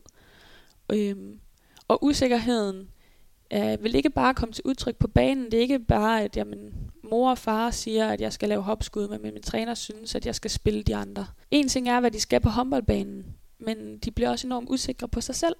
[0.93, 1.15] Øh,
[1.87, 2.89] og usikkerheden
[3.53, 5.45] øh, vil ikke bare komme til udtryk på banen.
[5.45, 9.07] Det er ikke bare, at jamen, mor og far siger, at jeg skal lave hopskud,
[9.07, 11.27] men min træner synes, at jeg skal spille de andre.
[11.51, 13.25] En ting er, hvad de skal på håndboldbanen,
[13.59, 15.55] men de bliver også enormt usikre på sig selv.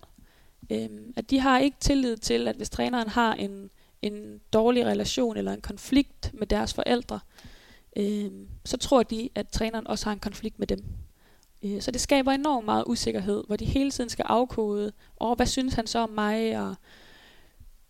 [0.72, 3.70] Øhm, at de har ikke tillid til, at hvis træneren har en,
[4.02, 7.20] en dårlig relation eller en konflikt med deres forældre,
[7.96, 8.32] øh,
[8.66, 10.84] så tror de, at træneren også har en konflikt med dem.
[11.64, 15.46] Øh, så det skaber enormt meget usikkerhed, hvor de hele tiden skal afkode, og hvad
[15.46, 16.76] synes han så om mig, og,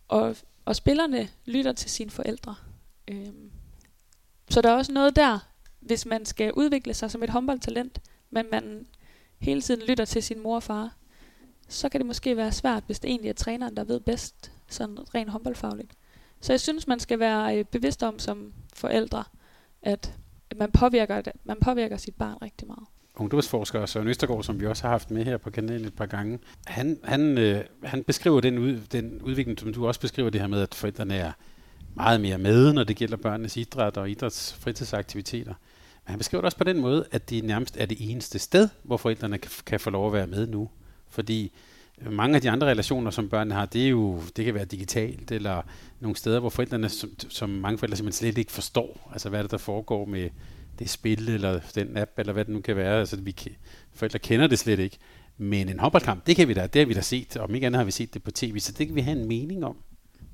[0.08, 2.54] og, og spillerne lytter til sine forældre.
[3.08, 3.32] Øh,
[4.50, 5.38] så der er også noget der,
[5.80, 8.00] hvis man skal udvikle sig som et håndboldtalent,
[8.30, 8.86] men man
[9.38, 10.96] hele tiden lytter til sin mor og far,
[11.68, 15.14] så kan det måske være svært, hvis det egentlig er træneren, der ved bedst, sådan
[15.14, 15.92] rent håndboldfagligt.
[16.42, 19.24] Så jeg synes, man skal være øh, bevidst om som forældre,
[19.82, 20.12] at
[20.56, 22.86] man påvirker, man påvirker sit barn rigtig meget.
[23.16, 26.38] Ungdomsforsker Søren Østergaard, som vi også har haft med her på kanalen et par gange,
[26.66, 30.48] han, han, øh, han beskriver den, ud, den udvikling, som du også beskriver det her
[30.48, 31.32] med, at forældrene er
[31.94, 35.54] meget mere med, når det gælder børnenes idræt og idræts fritidsaktiviteter.
[36.04, 38.68] Men han beskriver det også på den måde, at det nærmest er det eneste sted,
[38.82, 40.70] hvor forældrene kan, kan få lov at være med nu.
[41.08, 41.52] Fordi
[42.10, 45.30] mange af de andre relationer, som børnene har, det, er jo, det kan være digitalt,
[45.32, 45.62] eller
[46.00, 49.42] nogle steder, hvor forældrene, som, som mange forældre simpelthen slet ikke forstår, altså hvad er
[49.42, 50.30] det, der foregår med
[50.78, 53.00] det spil, eller den app, eller hvad det nu kan være.
[53.00, 53.36] Altså, vi,
[53.92, 54.98] forældre kender det slet ikke.
[55.38, 57.66] Men en håndboldkamp, det kan vi da, det har vi da set, og om ikke
[57.66, 59.76] andet har vi set det på tv, så det kan vi have en mening om.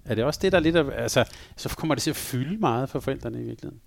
[0.05, 1.25] Er det også det, der er lidt af, altså,
[1.57, 3.81] så kommer det til at fylde meget for forældrene i virkeligheden?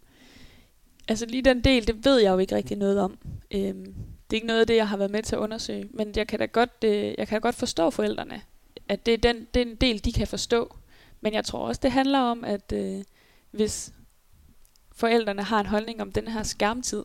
[1.08, 3.18] Altså lige den del, det ved jeg jo ikke rigtig noget om.
[3.52, 3.94] Øhm,
[4.32, 6.28] det er ikke noget af det, jeg har været med til at undersøge, men jeg
[6.28, 8.42] kan da godt, øh, jeg kan da godt forstå forældrene,
[8.90, 10.76] at det er, den, det er en del, de kan forstå.
[11.22, 13.04] Men jeg tror også, det handler om, at øh,
[13.52, 13.94] hvis
[14.96, 17.04] forældrene har en holdning om den her skærmtid,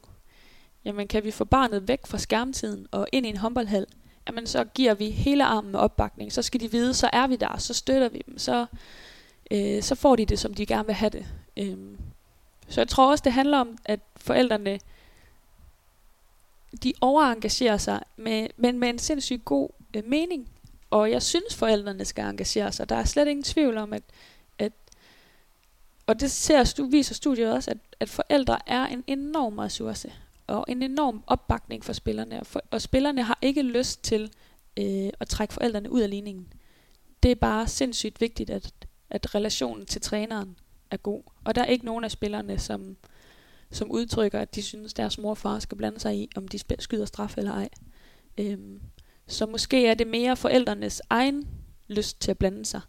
[0.85, 3.87] jamen kan vi få barnet væk fra skærmtiden og ind i en håndboldhal,
[4.29, 6.33] jamen så giver vi hele armen med opbakning.
[6.33, 8.66] Så skal de vide, så er vi der, så støtter vi dem, så,
[9.51, 11.27] øh, så får de det, som de gerne vil have det.
[11.57, 11.77] Øh,
[12.68, 14.79] så jeg tror også, det handler om, at forældrene,
[16.77, 20.49] de overengagerer sig, med, men med en sindssygt god øh, mening.
[20.91, 22.89] Og jeg synes, forældrene skal engagere sig.
[22.89, 24.03] Der er slet ingen tvivl om, at,
[24.59, 24.72] at
[26.07, 30.12] og det ser, viser studiet også, at, at forældre er en enorm ressource
[30.47, 32.41] og en enorm opbakning for spillerne.
[32.41, 34.33] Og, for, og spillerne har ikke lyst til
[34.77, 36.53] øh, at trække forældrene ud af ligningen.
[37.22, 38.72] det er bare sindssygt vigtigt, at,
[39.11, 40.59] at relationen til træneren
[40.91, 41.22] er god.
[41.45, 42.97] Og der er ikke nogen af spillerne, som,
[43.71, 46.59] som udtrykker, at de synes, deres mor og far skal blande sig i, om de
[46.79, 47.69] skyder straf eller ej.
[48.39, 48.81] Øhm,
[49.27, 51.49] så måske er det mere forældrenes egen
[51.89, 52.81] lyst til at blande sig.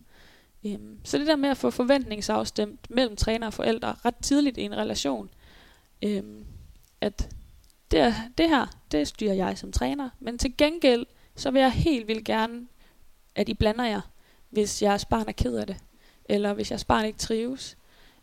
[0.65, 4.61] Øhm, så det der med at få forventningsafstemt mellem træner og forældre ret tidligt i
[4.61, 5.29] en relation,
[6.01, 6.45] øhm,
[7.01, 7.29] at
[7.91, 11.05] det, det her, det styrer jeg som træner, men til gengæld,
[11.35, 12.67] så vil jeg helt vildt gerne,
[13.35, 14.01] at I blander jer,
[14.49, 15.77] hvis jeres barn er ked af det,
[16.25, 17.77] eller hvis jeres barn ikke trives,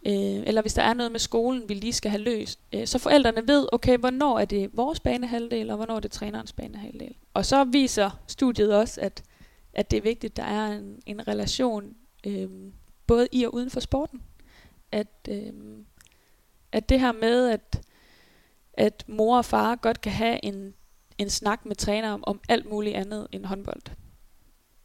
[0.07, 2.98] øh, eller hvis der er noget med skolen, vi lige skal have løst, øh, så
[2.98, 7.14] forældrene ved, okay, hvornår er det vores banehalvdel, og hvornår er det trænerens banehalvdel.
[7.34, 9.22] Og så viser studiet også, at,
[9.72, 11.94] at det er vigtigt, at der er en, en relation,
[12.26, 12.48] øh,
[13.07, 14.22] både i og uden for sporten.
[14.92, 15.52] At, øh,
[16.72, 17.82] at det her med, at,
[18.72, 20.74] at mor og far godt kan have en,
[21.18, 23.82] en snak med træner om, om alt muligt andet end håndbold.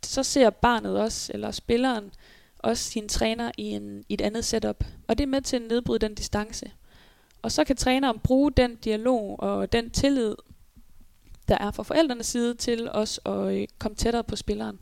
[0.04, 2.12] Så ser barnet også, eller spilleren,
[2.60, 4.84] også sin træner i, en, i et andet setup.
[5.08, 6.72] Og det er med til at nedbryde den distance.
[7.42, 10.36] Og så kan træneren bruge den dialog og den tillid,
[11.48, 14.80] der er fra forældrenes side til os at øh, komme tættere på spilleren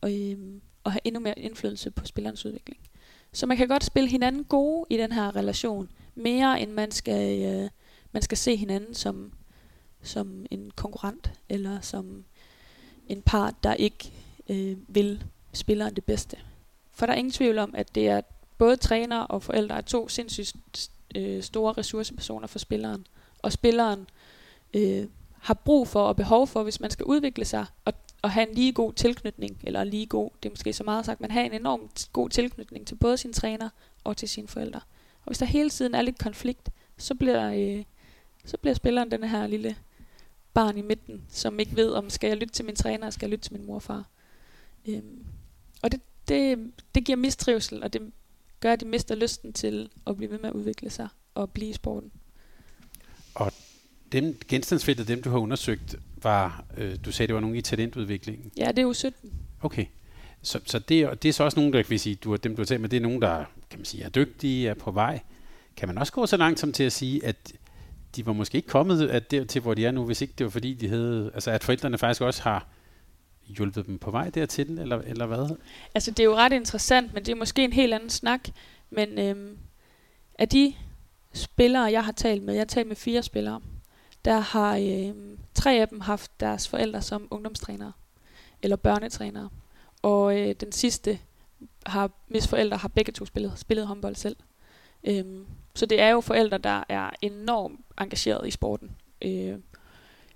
[0.00, 2.80] og, øhm, og have endnu mere indflydelse på spillerens udvikling.
[3.32, 7.42] Så man kan godt spille hinanden gode i den her relation, mere end man skal,
[7.42, 7.70] øh,
[8.12, 9.32] man skal se hinanden som,
[10.02, 12.24] som en konkurrent, eller som
[13.08, 14.12] en part, der ikke
[14.48, 16.36] øh, vil spilleren det bedste.
[17.00, 18.20] For der er ingen tvivl om, at det er
[18.58, 23.06] både træner og forældre er to sindssygt øh, store ressourcepersoner for spilleren.
[23.38, 24.06] Og spilleren
[24.74, 25.06] øh,
[25.38, 27.92] har brug for og behov for, hvis man skal udvikle sig og,
[28.22, 31.20] og have en lige god tilknytning, eller lige god, det er måske så meget sagt,
[31.20, 33.68] men have en enormt god tilknytning til både sin træner
[34.04, 34.80] og til sine forældre.
[35.20, 37.84] Og hvis der hele tiden er lidt konflikt, så bliver, øh,
[38.44, 39.76] så bliver spilleren den her lille
[40.54, 43.26] barn i midten, som ikke ved, om skal jeg lytte til min træner, eller skal
[43.26, 44.04] jeg lytte til min mor og far.
[44.88, 45.24] Øhm,
[45.82, 48.12] og det, det, det giver mistrivsel, og det
[48.60, 51.70] gør, at de mister lysten til at blive ved med at udvikle sig og blive
[51.70, 52.12] i sporten.
[53.34, 53.52] Og
[54.12, 58.52] dem genstandsfeltet, dem du har undersøgt, var, øh, du sagde, det var nogle i talentudviklingen?
[58.56, 59.32] Ja, det er jo 17.
[59.62, 59.86] Okay.
[60.42, 62.66] Så, så det, det er så også nogen, der vil sige, du, dem du har
[62.66, 65.20] talt med, det er nogen, der kan man sige, er dygtige, er på vej.
[65.76, 67.52] Kan man også gå så langt som til at sige, at
[68.16, 70.44] de var måske ikke kommet at der til, hvor de er nu, hvis ikke det
[70.44, 72.66] var fordi, de havde, altså at forældrene faktisk også har
[73.56, 75.56] hjulpet dem på vej dertil, eller, eller hvad?
[75.94, 78.48] Altså, det er jo ret interessant, men det er måske en helt anden snak.
[78.90, 79.58] Men øhm,
[80.38, 80.74] af de
[81.32, 83.60] spillere, jeg har talt med, jeg har talt med fire spillere,
[84.24, 87.92] der har øhm, tre af dem haft deres forældre som ungdomstrænere,
[88.62, 89.48] eller børnetrænere.
[90.02, 91.18] Og øh, den sidste,
[91.86, 94.36] har, hvis forældre har begge to spillet, spillet håndbold selv.
[95.04, 98.90] Øhm, så det er jo forældre, der er enormt engageret i sporten.
[99.22, 99.58] Øh,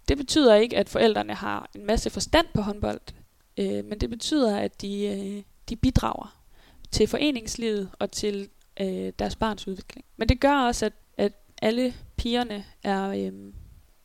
[0.09, 3.01] det betyder ikke, at forældrene har en masse forstand på håndbold,
[3.57, 6.45] øh, men det betyder, at de, øh, de bidrager
[6.91, 8.49] til foreningslivet og til
[8.81, 10.05] øh, deres barns udvikling.
[10.17, 11.33] Men det gør også, at, at
[11.63, 13.53] alle pigerne er, øh,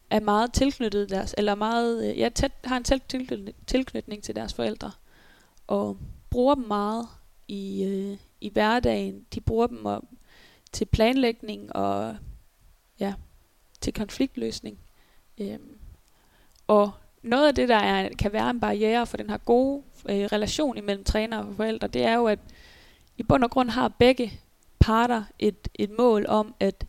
[0.09, 4.35] er meget tilknyttet deres, eller meget, øh, ja, tæt, har en tæt tilknytning, tilknytning til
[4.35, 4.91] deres forældre,
[5.67, 5.97] og
[6.29, 7.07] bruger dem meget
[7.47, 9.25] i, øh, i hverdagen.
[9.33, 10.07] De bruger dem om,
[10.71, 12.17] til planlægning og
[12.99, 13.13] ja,
[13.81, 14.79] til konfliktløsning.
[15.37, 15.59] Øh,
[16.69, 16.91] og
[17.23, 20.77] noget af det, der er, kan være en barriere for den her gode øh, relation
[20.77, 22.39] imellem træner og forældre, det er jo, at
[23.17, 24.39] i bund og grund har begge
[24.79, 26.85] parter et, et mål om, at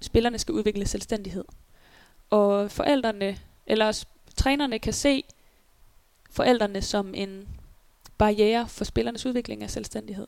[0.00, 1.44] spillerne skal udvikle selvstændighed.
[2.30, 4.04] Og forældrene, eller
[4.36, 5.24] trænerne kan se
[6.30, 7.48] forældrene som en
[8.18, 10.26] barriere for spillernes udvikling af selvstændighed.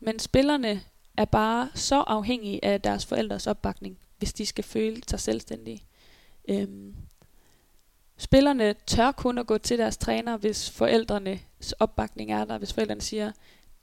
[0.00, 0.82] Men spillerne
[1.16, 5.82] er bare så afhængige af deres forældres opbakning, hvis de skal føle sig selvstændige.
[6.48, 6.94] Øhm,
[8.20, 12.58] Spillerne tør kun at gå til deres træner, hvis forældrenes opbakning er der.
[12.58, 13.32] Hvis forældrene siger,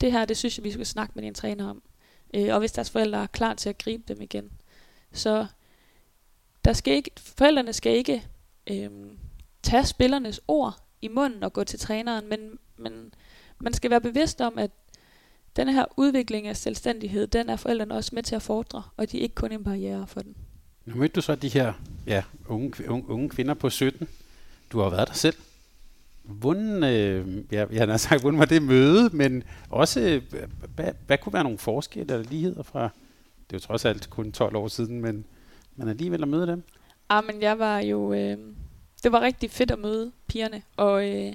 [0.00, 1.82] det her, det synes jeg, vi skal snakke med din træner om.
[2.34, 4.50] Øh, og hvis deres forældre er klar til at gribe dem igen.
[5.12, 5.46] Så
[6.64, 8.24] der skal ikke, forældrene skal ikke
[8.70, 8.90] øh,
[9.62, 13.14] tage spillernes ord i munden og gå til træneren, men, men
[13.58, 14.70] man skal være bevidst om, at
[15.56, 19.18] den her udvikling af selvstændighed, den er forældrene også med til at fordre, og de
[19.18, 20.36] er ikke kun en barriere for den.
[20.84, 21.72] Nu mødte du så de her
[22.06, 24.08] ja, unge, unge, unge kvinder på 17,
[24.72, 25.36] du har været der selv.
[26.22, 30.22] Hvordan, øh, ja, jeg har sagt, hvordan var det møde, men også, øh,
[30.74, 32.82] hvad, hvad kunne være nogle forskelle eller ligheder fra,
[33.50, 35.24] det er jo trods alt kun 12 år siden, men,
[35.76, 36.62] men alligevel at møde dem?
[37.08, 38.38] Ah, men jeg var jo, øh,
[39.02, 41.32] det var rigtig fedt at møde pigerne, og øh,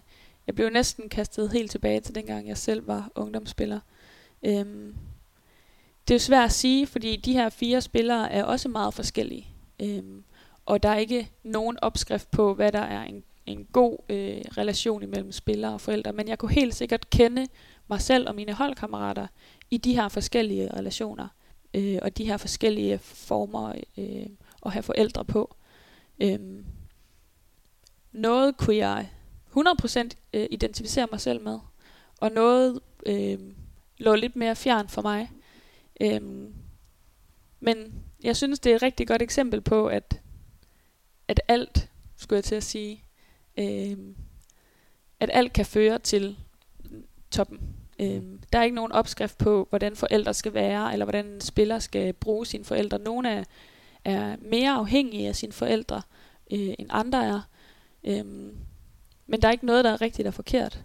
[0.47, 3.79] jeg blev næsten kastet helt tilbage til dengang jeg selv var ungdomsspiller.
[4.43, 4.65] Øh,
[6.07, 9.47] det er jo svært at sige, fordi de her fire spillere er også meget forskellige.
[9.81, 10.23] Øhm,
[10.65, 15.03] og der er ikke nogen opskrift på, hvad der er en, en god øh, relation
[15.03, 17.47] imellem spillere og forældre, men jeg kunne helt sikkert kende
[17.87, 19.27] mig selv og mine holdkammerater
[19.71, 21.27] i de her forskellige relationer,
[21.73, 24.25] øh, og de her forskellige former øh,
[24.65, 25.55] at have forældre på.
[26.19, 26.39] Øh,
[28.11, 29.09] noget kunne jeg
[29.57, 31.59] 100% øh, identificere mig selv med,
[32.17, 33.39] og noget øh,
[33.97, 35.31] lå lidt mere fjern for mig.
[36.01, 36.21] Øh,
[37.59, 40.19] men jeg synes, det er et rigtig godt eksempel på, at,
[41.27, 43.03] at alt, skulle jeg til at sige,
[43.57, 43.97] øh,
[45.19, 46.37] at alt kan føre til
[47.31, 47.59] toppen.
[47.99, 48.21] Øh,
[48.53, 52.13] der er ikke nogen opskrift på, hvordan forældre skal være, eller hvordan en spiller skal
[52.13, 52.99] bruge sine forældre.
[52.99, 53.43] Nogle er,
[54.05, 56.01] er mere afhængige af sine forældre,
[56.51, 57.41] øh, end andre er.
[58.03, 58.25] Øh,
[59.27, 60.83] men der er ikke noget, der er rigtigt og forkert.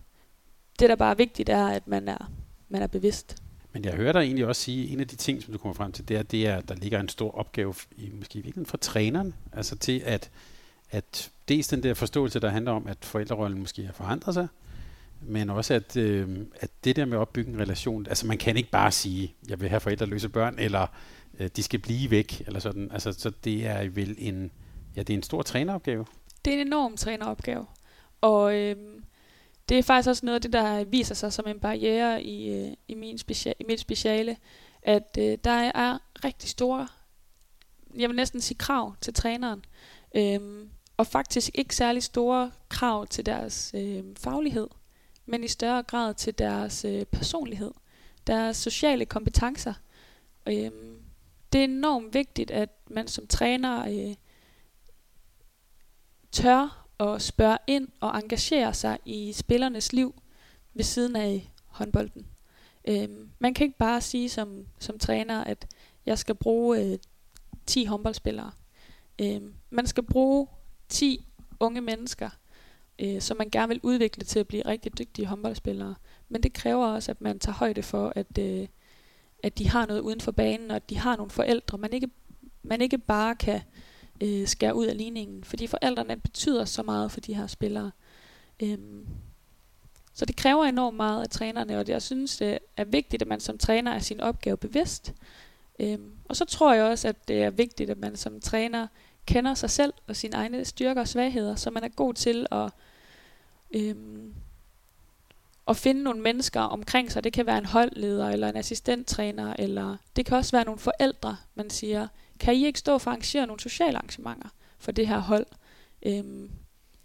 [0.79, 2.31] Det, der bare er vigtigt, er, at man er,
[2.69, 3.43] man er bevidst.
[3.73, 5.75] Men jeg hører dig egentlig også sige, at en af de ting, som du kommer
[5.75, 8.67] frem til, det er, det er at der ligger en stor opgave, i, måske virkelig
[8.67, 10.31] for træneren, altså til at,
[10.91, 14.49] at dels den der forståelse, der handler om, at forældrerollen måske har forandret sig,
[15.21, 18.57] men også at, øh, at det der med at opbygge en relation, altså man kan
[18.57, 20.87] ikke bare sige, jeg vil have forældreløse børn, eller
[21.39, 22.91] øh, de skal blive væk, eller sådan.
[22.93, 24.51] Altså, så det er vel en,
[24.97, 26.07] ja, det er en stor træneropgave.
[26.45, 27.67] Det er en enorm træneropgave.
[28.21, 28.77] Og øh,
[29.69, 32.73] det er faktisk også noget af det, der viser sig som en barriere i, øh,
[32.89, 34.37] i, min specia- i mit speciale,
[34.83, 36.89] at øh, der er rigtig store,
[37.97, 39.65] jeg vil næsten sige krav til træneren,
[40.15, 40.67] øh,
[40.97, 44.69] og faktisk ikke særlig store krav til deres øh, faglighed,
[45.27, 47.71] men i større grad til deres øh, personlighed,
[48.27, 49.75] deres sociale kompetencer.
[50.47, 50.71] Øh,
[51.53, 54.15] det er enormt vigtigt, at man som træner øh,
[56.33, 60.15] tør at spørge ind og engagere sig i spillernes liv
[60.75, 62.27] ved siden af håndbolden.
[62.89, 65.67] Øhm, man kan ikke bare sige som, som træner, at
[66.07, 66.99] jeg skal bruge øh,
[67.67, 68.51] 10 håndboldspillere.
[69.21, 70.47] Øhm, man skal bruge
[70.89, 71.27] 10
[71.61, 72.31] unge mennesker,
[72.99, 75.95] øh, som man gerne vil udvikle til at blive rigtig dygtige håndboldspillere.
[76.29, 78.69] Men det kræver også, at man tager højde for, at, øh,
[79.43, 82.11] at de har noget uden for banen, og at de har nogle forældre, man ikke,
[82.63, 83.61] man ikke bare kan
[84.21, 87.91] øh, skære ud af ligningen, fordi forældrene betyder så meget for de her spillere.
[88.63, 89.07] Øhm,
[90.15, 93.41] så det kræver enormt meget af trænerne, og jeg synes, det er vigtigt, at man
[93.41, 95.15] som træner er sin opgave bevidst.
[95.79, 98.87] Øhm, og så tror jeg også, at det er vigtigt, at man som træner
[99.27, 102.71] kender sig selv og sine egne styrker og svagheder, så man er god til at,
[103.71, 104.35] øhm,
[105.69, 107.25] at finde nogle mennesker omkring sig.
[107.25, 111.37] Det kan være en holdleder eller en assistenttræner, eller det kan også være nogle forældre,
[111.55, 112.09] man siger,
[112.41, 115.47] kan I ikke stå for at arrangere nogle sociale arrangementer for det her hold?
[116.03, 116.51] Øhm,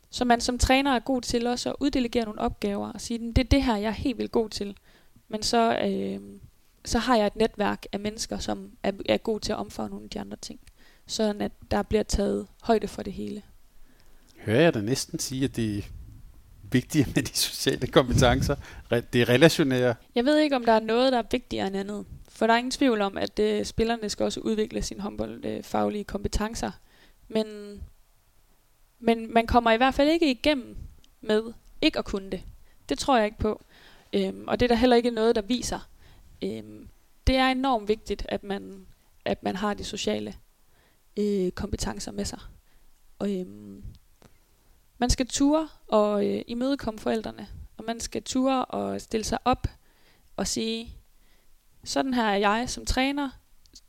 [0.09, 3.37] så man som træner er god til også at uddelegere nogle opgaver og sige, det
[3.37, 4.77] er det her, jeg er helt vildt god til.
[5.27, 6.39] Men så, øhm,
[6.85, 10.03] så har jeg et netværk af mennesker, som er, er god til at omfavne nogle
[10.03, 10.59] af de andre ting.
[11.07, 13.41] Sådan at der bliver taget højde for det hele.
[14.37, 15.81] Hører jeg da næsten sige, at det er
[16.71, 18.55] vigtigere med de sociale kompetencer,
[19.13, 19.95] det relationære?
[20.15, 22.05] Jeg ved ikke, om der er noget, der er vigtigere end andet.
[22.33, 26.05] For der er ingen tvivl om, at øh, spillerne skal også udvikle sine håndboldfaglige øh,
[26.05, 26.71] kompetencer.
[27.27, 27.47] Men,
[28.99, 30.77] men man kommer i hvert fald ikke igennem
[31.21, 32.43] med ikke at kunne det.
[32.89, 33.61] Det tror jeg ikke på.
[34.13, 35.89] Øhm, og det er der heller ikke noget, der viser.
[36.43, 36.89] Øhm,
[37.27, 38.87] det er enormt vigtigt, at man,
[39.25, 40.35] at man har de sociale
[41.19, 42.39] øh, kompetencer med sig.
[43.19, 43.83] Og, øhm,
[44.97, 47.47] man skal ture og øh, imødekomme forældrene.
[47.77, 49.67] Og man skal ture og stille sig op
[50.37, 50.97] og sige,
[51.83, 53.29] sådan her er jeg som træner,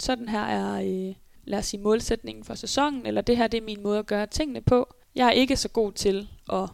[0.00, 1.14] sådan her er, øh,
[1.44, 4.26] lad os sige, målsætningen for sæsonen, eller det her det er min måde at gøre
[4.26, 4.94] tingene på.
[5.14, 6.68] Jeg er ikke så god til at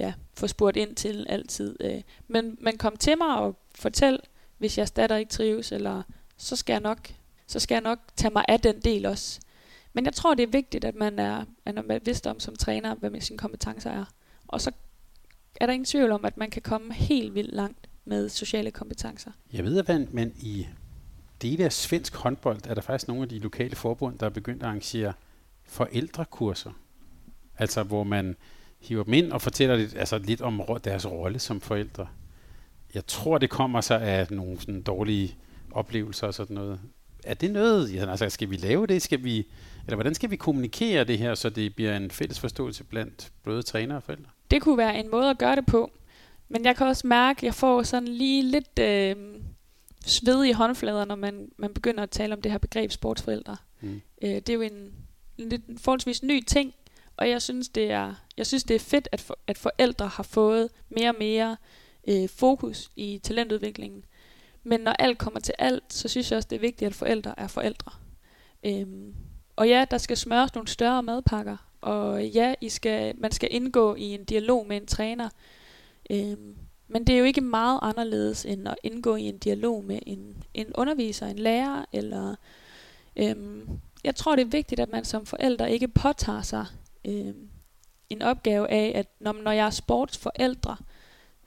[0.00, 1.76] ja, få spurgt ind til altid.
[1.80, 2.02] Øh.
[2.28, 4.20] Men, men kom til mig og fortæl,
[4.58, 6.02] hvis jeg stadig ikke trives, eller
[6.36, 7.08] så skal jeg nok,
[7.46, 9.40] så skal jeg nok tage mig af den del også.
[9.92, 12.94] Men jeg tror, det er vigtigt, at man er, man er vidst om som træner,
[12.94, 14.04] hvad sine kompetencer er.
[14.48, 14.70] Og så
[15.60, 19.30] er der ingen tvivl om, at man kan komme helt vildt langt med sociale kompetencer.
[19.52, 20.66] Jeg ved, at man i
[21.42, 24.62] dele af svensk håndbold er der faktisk nogle af de lokale forbund, der er begyndt
[24.62, 25.12] at arrangere
[25.64, 26.70] forældrekurser.
[27.58, 28.36] Altså hvor man
[28.80, 32.06] hiver dem ind og fortæller lidt, altså lidt om deres rolle som forældre.
[32.94, 35.36] Jeg tror, det kommer sig af nogle sådan dårlige
[35.70, 36.80] oplevelser og sådan noget.
[37.24, 39.02] Er det noget, ja, altså skal vi lave det?
[39.02, 39.46] Skal vi,
[39.86, 43.62] eller hvordan skal vi kommunikere det her, så det bliver en fælles forståelse blandt både
[43.62, 44.30] trænere og forældre?
[44.50, 45.90] Det kunne være en måde at gøre det på.
[46.48, 49.16] Men jeg kan også mærke, at jeg får sådan lige lidt øh,
[50.06, 53.56] svedige håndflader, når man, man begynder at tale om det her begreb sportsforældre.
[53.80, 54.00] Mm.
[54.22, 54.92] Øh, det er jo en,
[55.38, 56.74] en lidt forholdsvis ny ting,
[57.16, 60.22] og jeg synes, det er, jeg synes, det er fedt, at, for, at forældre har
[60.22, 61.56] fået mere og mere
[62.08, 64.04] øh, fokus i talentudviklingen.
[64.64, 67.34] Men når alt kommer til alt, så synes jeg også, det er vigtigt, at forældre
[67.36, 67.92] er forældre.
[68.66, 69.14] Øhm,
[69.56, 73.94] og ja, der skal smøres nogle større madpakker, og ja, I skal, man skal indgå
[73.94, 75.28] i en dialog med en træner.
[76.10, 76.56] Øhm,
[76.88, 80.44] men det er jo ikke meget anderledes end at indgå i en dialog med en,
[80.54, 81.84] en underviser, en lærer.
[81.92, 82.34] Eller,
[83.16, 83.68] øhm,
[84.04, 86.66] jeg tror, det er vigtigt, at man som forældre ikke påtager sig
[87.04, 87.48] øhm,
[88.10, 90.76] en opgave af, at når, når jeg er sportsforældre,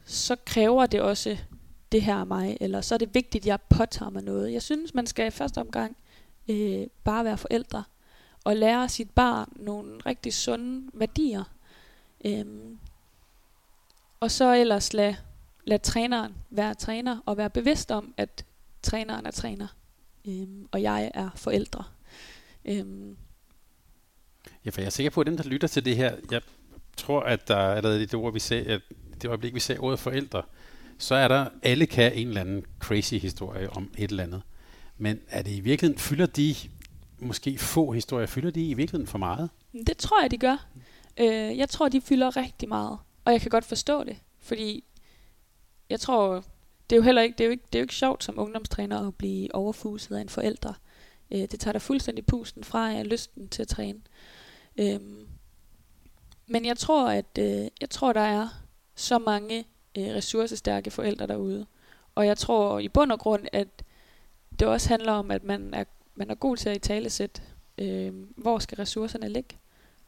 [0.05, 1.37] så kræver det også
[1.91, 4.53] det her af mig, eller så er det vigtigt, at jeg påtager mig noget.
[4.53, 5.97] Jeg synes, man skal i første omgang
[6.49, 7.83] øh, bare være forældre,
[8.43, 11.43] og lære sit barn nogle rigtig sunde værdier.
[12.25, 12.79] Øhm,
[14.19, 15.15] og så ellers lade,
[15.65, 18.45] lad træneren være træner, og være bevidst om, at
[18.81, 19.67] træneren er træner,
[20.27, 21.83] øhm, og jeg er forældre.
[22.65, 23.17] Øhm.
[24.65, 26.41] Ja, for jeg er sikker på, at dem, der lytter til det her, jeg
[26.97, 28.81] tror, at der er det ord, vi sagde, at
[29.21, 30.43] det øjeblik, vi sagde ordet forældre,
[30.97, 34.41] så er der, alle kan en eller anden crazy historie om et eller andet.
[34.97, 36.55] Men er det i virkeligheden, fylder de
[37.19, 39.49] måske få historier, fylder de i virkeligheden for meget?
[39.87, 40.67] Det tror jeg, de gør.
[41.19, 42.97] Øh, jeg tror, de fylder rigtig meget.
[43.29, 44.83] Og jeg kan godt forstå det, fordi
[45.89, 46.43] jeg tror,
[46.89, 48.39] det er jo heller ikke, det er jo ikke, det er jo ikke sjovt som
[48.39, 50.73] ungdomstræner at blive overfuset af en forælder.
[51.31, 53.99] Øh, det tager dig fuldstændig pusten fra af lysten til at træne.
[54.79, 54.99] Øh,
[56.47, 58.47] men jeg tror, at øh, jeg tror, der er
[58.95, 59.59] så mange
[59.97, 61.65] øh, ressourcestærke forældre derude.
[62.15, 63.83] Og jeg tror i bund og grund, at
[64.59, 65.83] det også handler om, at man er,
[66.15, 67.09] man er god til at i tale
[67.77, 69.57] øh, hvor skal ressourcerne ligge.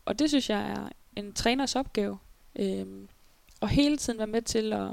[0.06, 2.18] Og det synes jeg er en træners opgave.
[2.56, 2.86] Øh,
[3.62, 4.90] og hele tiden være med til at,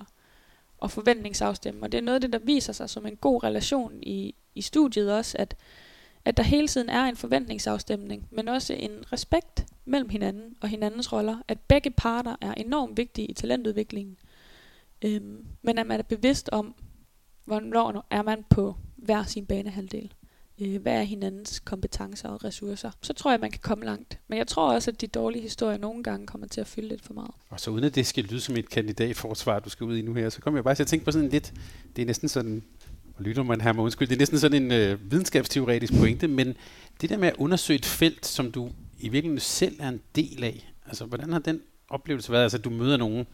[0.82, 1.82] at forventningsafstemme.
[1.82, 4.62] Og det er noget af det, der viser sig som en god relation i, i
[4.62, 5.56] studiet også, at,
[6.24, 11.12] at der hele tiden er en forventningsafstemning, men også en respekt mellem hinanden og hinandens
[11.12, 11.38] roller.
[11.48, 14.18] At begge parter er enormt vigtige i talentudviklingen.
[15.04, 16.74] Øhm, men at man er bevidst om,
[17.44, 20.12] hvornår er man på hver sin banehalvdel.
[20.60, 22.90] Øh, hvad er hinandens kompetencer og ressourcer.
[23.02, 24.18] Så tror jeg, man kan komme langt.
[24.28, 27.02] Men jeg tror også, at de dårlige historier nogle gange kommer til at fylde lidt
[27.02, 27.30] for meget.
[27.48, 30.14] Og så uden at det skal lyde som et kandidatforsvar, du skal ud i nu
[30.14, 31.52] her, så kommer jeg bare til at tænke på sådan lidt,
[31.96, 32.62] det er næsten sådan,
[33.16, 36.54] og lytter man her med undskyld, det er næsten sådan en øh, videnskabsteoretisk pointe, men
[37.00, 40.44] det der med at undersøge et felt, som du i virkeligheden selv er en del
[40.44, 42.42] af, altså hvordan har den oplevelse været?
[42.42, 43.26] Altså du møder nogen,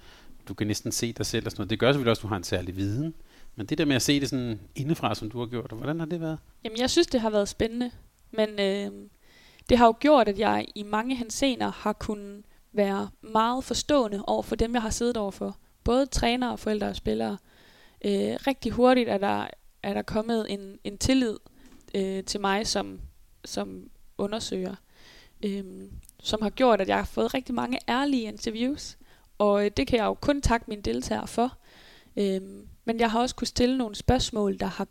[0.48, 1.70] du kan næsten se dig selv og sådan noget.
[1.70, 3.14] Det gør selvfølgelig også, at du har en særlig viden.
[3.56, 6.06] Men det der med at se det sådan indefra, som du har gjort, hvordan har
[6.06, 6.38] det været?
[6.64, 7.90] Jamen, jeg synes, det har været spændende.
[8.30, 9.08] Men øh,
[9.68, 14.42] det har jo gjort, at jeg i mange hensener har kunnet være meget forstående over
[14.42, 15.56] for dem, jeg har siddet overfor.
[15.84, 17.38] Både trænere, forældre og spillere.
[18.04, 19.46] Øh, rigtig hurtigt er der,
[19.82, 21.36] er der kommet en, en tillid
[21.94, 23.00] øh, til mig som,
[23.44, 24.74] som undersøger,
[25.44, 25.64] øh,
[26.22, 28.98] som har gjort, at jeg har fået rigtig mange ærlige interviews.
[29.38, 31.58] Og øh, det kan jeg jo kun takke mine deltagere for.
[32.16, 32.40] Øh,
[32.84, 34.88] men jeg har også kunne stille nogle spørgsmål, der har,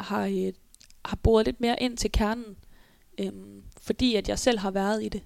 [0.00, 0.52] har, øh,
[1.04, 2.56] har boret lidt mere ind til kernen,
[3.18, 3.32] øh,
[3.80, 5.22] fordi at jeg selv har været i det.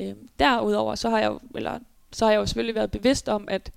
[0.00, 1.78] Øh, derudover så har jeg eller
[2.12, 3.72] så har jeg jo selvfølgelig været bevidst om, at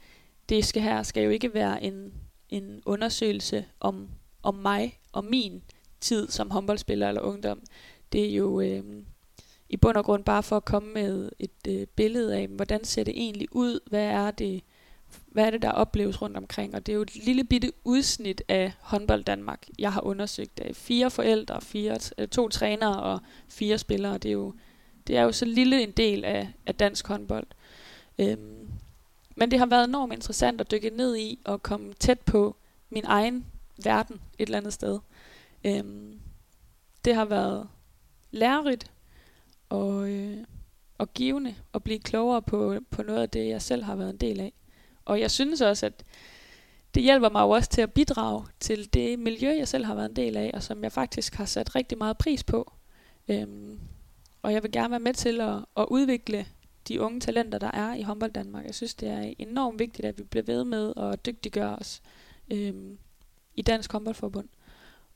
[0.50, 2.14] det skal her skal jo ikke være en,
[2.50, 4.10] en undersøgelse om,
[4.44, 5.64] om mig og min
[6.02, 7.62] tid som håndboldspiller eller ungdom.
[8.12, 8.84] Det er jo øh,
[9.70, 13.04] i bund og grund bare for at komme med et øh, billede af, hvordan ser
[13.04, 14.64] det egentlig ud, hvad er det,
[15.26, 16.76] hvad er det, der opleves rundt omkring.
[16.76, 20.76] Og det er jo et lille bitte udsnit af håndbold Danmark, jeg har undersøgt af
[20.76, 24.18] fire forældre, fire, øh, to trænere og fire spillere.
[24.18, 24.54] Det er jo,
[25.08, 27.48] det er jo så lille en del af, af dansk håndbold.
[28.20, 28.70] Øhm,
[29.36, 32.56] men det har været enormt interessant at dykke ned i og komme tæt på
[32.90, 33.46] min egen
[33.84, 35.00] verden et eller andet sted.
[35.64, 36.20] Øhm,
[37.06, 37.68] det har været
[38.32, 38.92] lærerigt
[39.70, 40.38] og, øh,
[40.98, 44.18] og givende at blive klogere på, på noget af det, jeg selv har været en
[44.18, 44.54] del af.
[45.06, 46.04] Og jeg synes også, at
[46.96, 50.10] det hjælper mig jo også til at bidrage til det miljø, jeg selv har været
[50.10, 52.74] en del af, og som jeg faktisk har sat rigtig meget pris på.
[53.28, 53.80] Øhm,
[54.42, 56.46] og jeg vil gerne være med til at, at udvikle
[56.88, 58.66] de unge talenter, der er i håndbold Danmark.
[58.66, 62.02] Jeg synes, det er enormt vigtigt, at vi bliver ved med at dygtiggøre os
[62.52, 62.98] øhm,
[63.56, 64.48] i Dansk Håndboldforbund.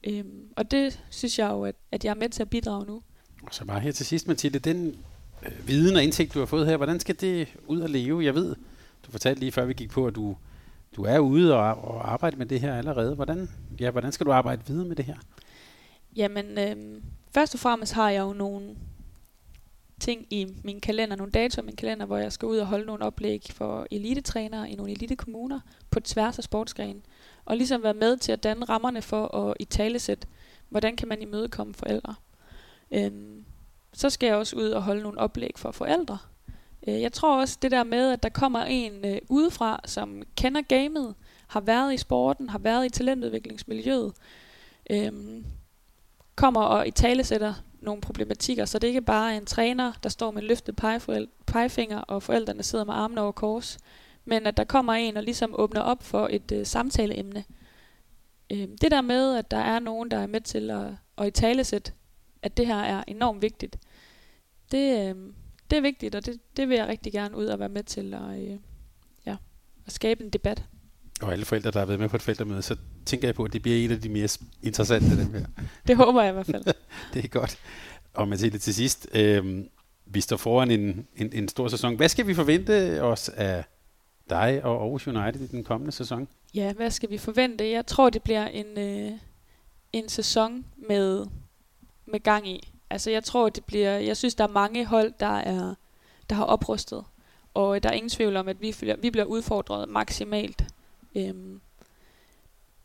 [0.04, 3.04] Øhm, og det synes jeg jo, at, at jeg er med til at bidrage nu.
[3.44, 4.98] Og så bare her til sidst, Mathilde, den
[5.46, 8.26] øh, viden og indsigt, du har fået her, hvordan skal det ud at leve?
[8.26, 8.56] Jeg ved,
[9.06, 10.38] du fortalte lige før vi gik på, at du,
[10.96, 13.16] du er ude og, og arbejder med det her allerede.
[13.16, 13.50] Hvordan,
[13.80, 15.18] ja, hvordan skal du arbejde videre med det her?
[16.16, 17.02] Jamen, øh,
[17.34, 18.76] først og fremmest har jeg jo nogle
[20.00, 22.86] ting i min kalender, nogle datoer i min kalender, hvor jeg skal ud og holde
[22.86, 27.02] nogle oplæg for elitetrænere i nogle elitekommuner på tværs af sportsgrenen.
[27.46, 30.28] Og ligesom være med til at danne rammerne for at i talesæt,
[30.70, 32.16] hvordan kan man imødekomme forældre.
[32.92, 33.46] Øhm,
[33.94, 36.18] så skal jeg også ud og holde nogle oplæg for forældre.
[36.88, 40.62] Øh, jeg tror også det der med, at der kommer en øh, udefra, som kender
[40.62, 41.16] gamet,
[41.48, 44.14] har været i sporten, har været i talentudviklingsmiljøet,
[44.90, 45.12] øh,
[46.36, 50.32] kommer og i talesætter nogle problematikker, så det er ikke bare en træner, der står
[50.32, 50.76] med løftet
[51.48, 53.78] pegefinger, og forældrene sidder med armene over kors,
[54.26, 57.44] men at der kommer en og ligesom åbner op for et øh, samtaleemne.
[58.52, 61.32] Øh, det der med, at der er nogen, der er med til at, at i
[61.32, 61.94] talesæt,
[62.42, 63.78] at det her er enormt vigtigt,
[64.72, 65.16] det, øh,
[65.72, 68.14] det er vigtigt, og det, det vil jeg rigtig gerne ud og være med til
[68.14, 68.58] at, øh,
[69.26, 69.36] ja,
[69.86, 70.64] at skabe en debat.
[71.22, 73.54] Og alle forældre, der har været med på et forældremøde, så tænker jeg på, at
[73.54, 74.30] det bliver en af de mere
[74.62, 75.46] interessante dem her.
[75.88, 76.64] Det håber jeg i hvert fald.
[77.14, 77.58] det er godt.
[78.14, 79.64] Og Mathilde, til sidst, øh,
[80.06, 81.96] vi står foran en, en, en stor sæson.
[81.96, 83.64] Hvad skal vi forvente os af
[84.30, 86.28] dig og Aarhus United i den kommende sæson?
[86.54, 87.70] Ja, hvad skal vi forvente?
[87.70, 89.12] Jeg tror, det bliver en, øh,
[89.94, 91.26] en sæson med,
[92.06, 92.72] med gang i.
[92.90, 93.92] Altså, jeg tror, det bliver...
[93.98, 95.76] Jeg synes, der er mange hold, der, er,
[96.30, 97.04] der har oprustet.
[97.54, 100.64] Og øh, der er ingen tvivl om, at vi, vi bliver udfordret maksimalt.
[101.16, 101.62] Øhm,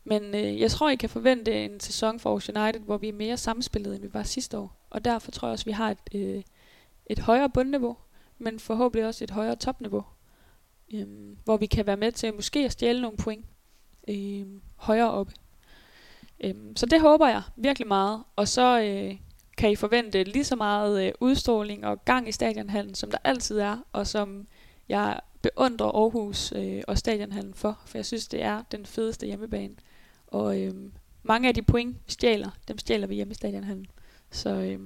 [0.03, 3.13] men øh, jeg tror, I kan forvente en sæson for Aarhus United, hvor vi er
[3.13, 4.75] mere samspillet, end vi var sidste år.
[4.89, 6.43] Og derfor tror jeg også, at vi har et, øh,
[7.05, 7.97] et højere bundniveau,
[8.37, 10.03] men forhåbentlig også et højere topniveau.
[10.93, 13.45] Øhm, hvor vi kan være med til måske at stjæle nogle point
[14.07, 14.45] øh,
[14.75, 15.33] højere oppe.
[16.43, 18.23] Øhm, så det håber jeg virkelig meget.
[18.35, 19.15] Og så øh,
[19.61, 23.59] kan I forvente lige så meget øh, udstråling og gang i stadionhallen, som der altid
[23.59, 24.47] er, og som
[24.89, 29.73] jeg beundrer Aarhus øh, og stadionhallen for, for jeg synes, det er den fedeste hjemmebane.
[30.27, 30.73] Og øh,
[31.23, 33.85] mange af de point, vi stjæler, dem stjæler vi hjemme i stadionhallen.
[34.31, 34.79] Så øh,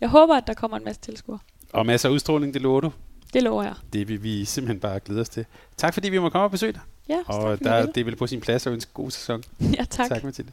[0.00, 1.38] jeg håber, at der kommer en masse tilskuere.
[1.72, 2.92] Og masser af udstråling, det lover du?
[3.32, 3.74] Det lover jeg.
[3.92, 5.46] Det vil vi simpelthen bare glæde os til.
[5.76, 6.80] Tak fordi vi må komme og besøge dig.
[7.08, 9.42] Ja, og tak, der, det er vel på sin plads at ønske god sæson.
[9.78, 10.08] Ja, tak.
[10.08, 10.52] Tak, Mathilde.